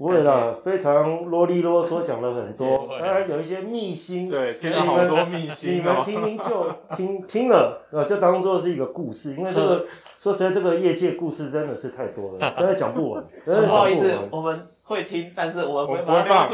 [0.00, 9.84] 不会啦，非常啰里啰嗦讲了很多，当然有一些秘辛，对，听了好多秘辛，你们听听就听听了，呃，就当做是一个故事，因为这个
[10.16, 16.50] 说实在，这个业界故事真的是太多了， 真的讲不完，真的讲不好意思，我们会听，但是我们不会放，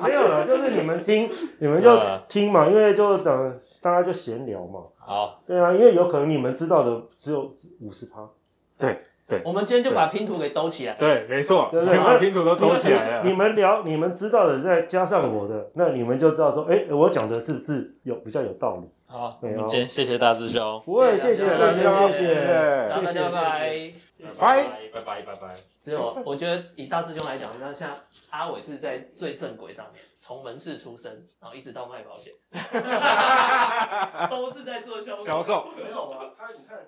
[0.00, 1.28] 没有了，就是你们听，
[1.58, 8.28] 你们就听嘛，因为就等大家就闲聊嘛，好，对啊，因为有可能你们知道的只有五十趴，
[8.78, 9.06] 对。
[9.44, 10.94] 我们今天就把拼图给兜起来。
[10.94, 13.22] 对，没错，全把拼图都兜起来了。
[13.24, 18.88] 你们聊，你们知道的，再加上我的，那你们就知道说，哎，我讲的是不是有比较有道理？
[19.06, 20.82] 好，我们今天谢谢大师兄。
[20.84, 22.34] 不会，谢谢，谢谢，谢谢，
[22.88, 23.92] 大家拜
[24.38, 24.62] 拜，
[24.92, 25.54] 拜拜，拜拜，拜。
[25.82, 27.90] 只有我觉得以大师兄来讲，那像
[28.30, 32.32] 阿伟是在最正轨上面，从门市出身，然后一直到卖保险，
[34.30, 35.68] 都是在做销销售。
[35.76, 36.78] 没有啊，他你看。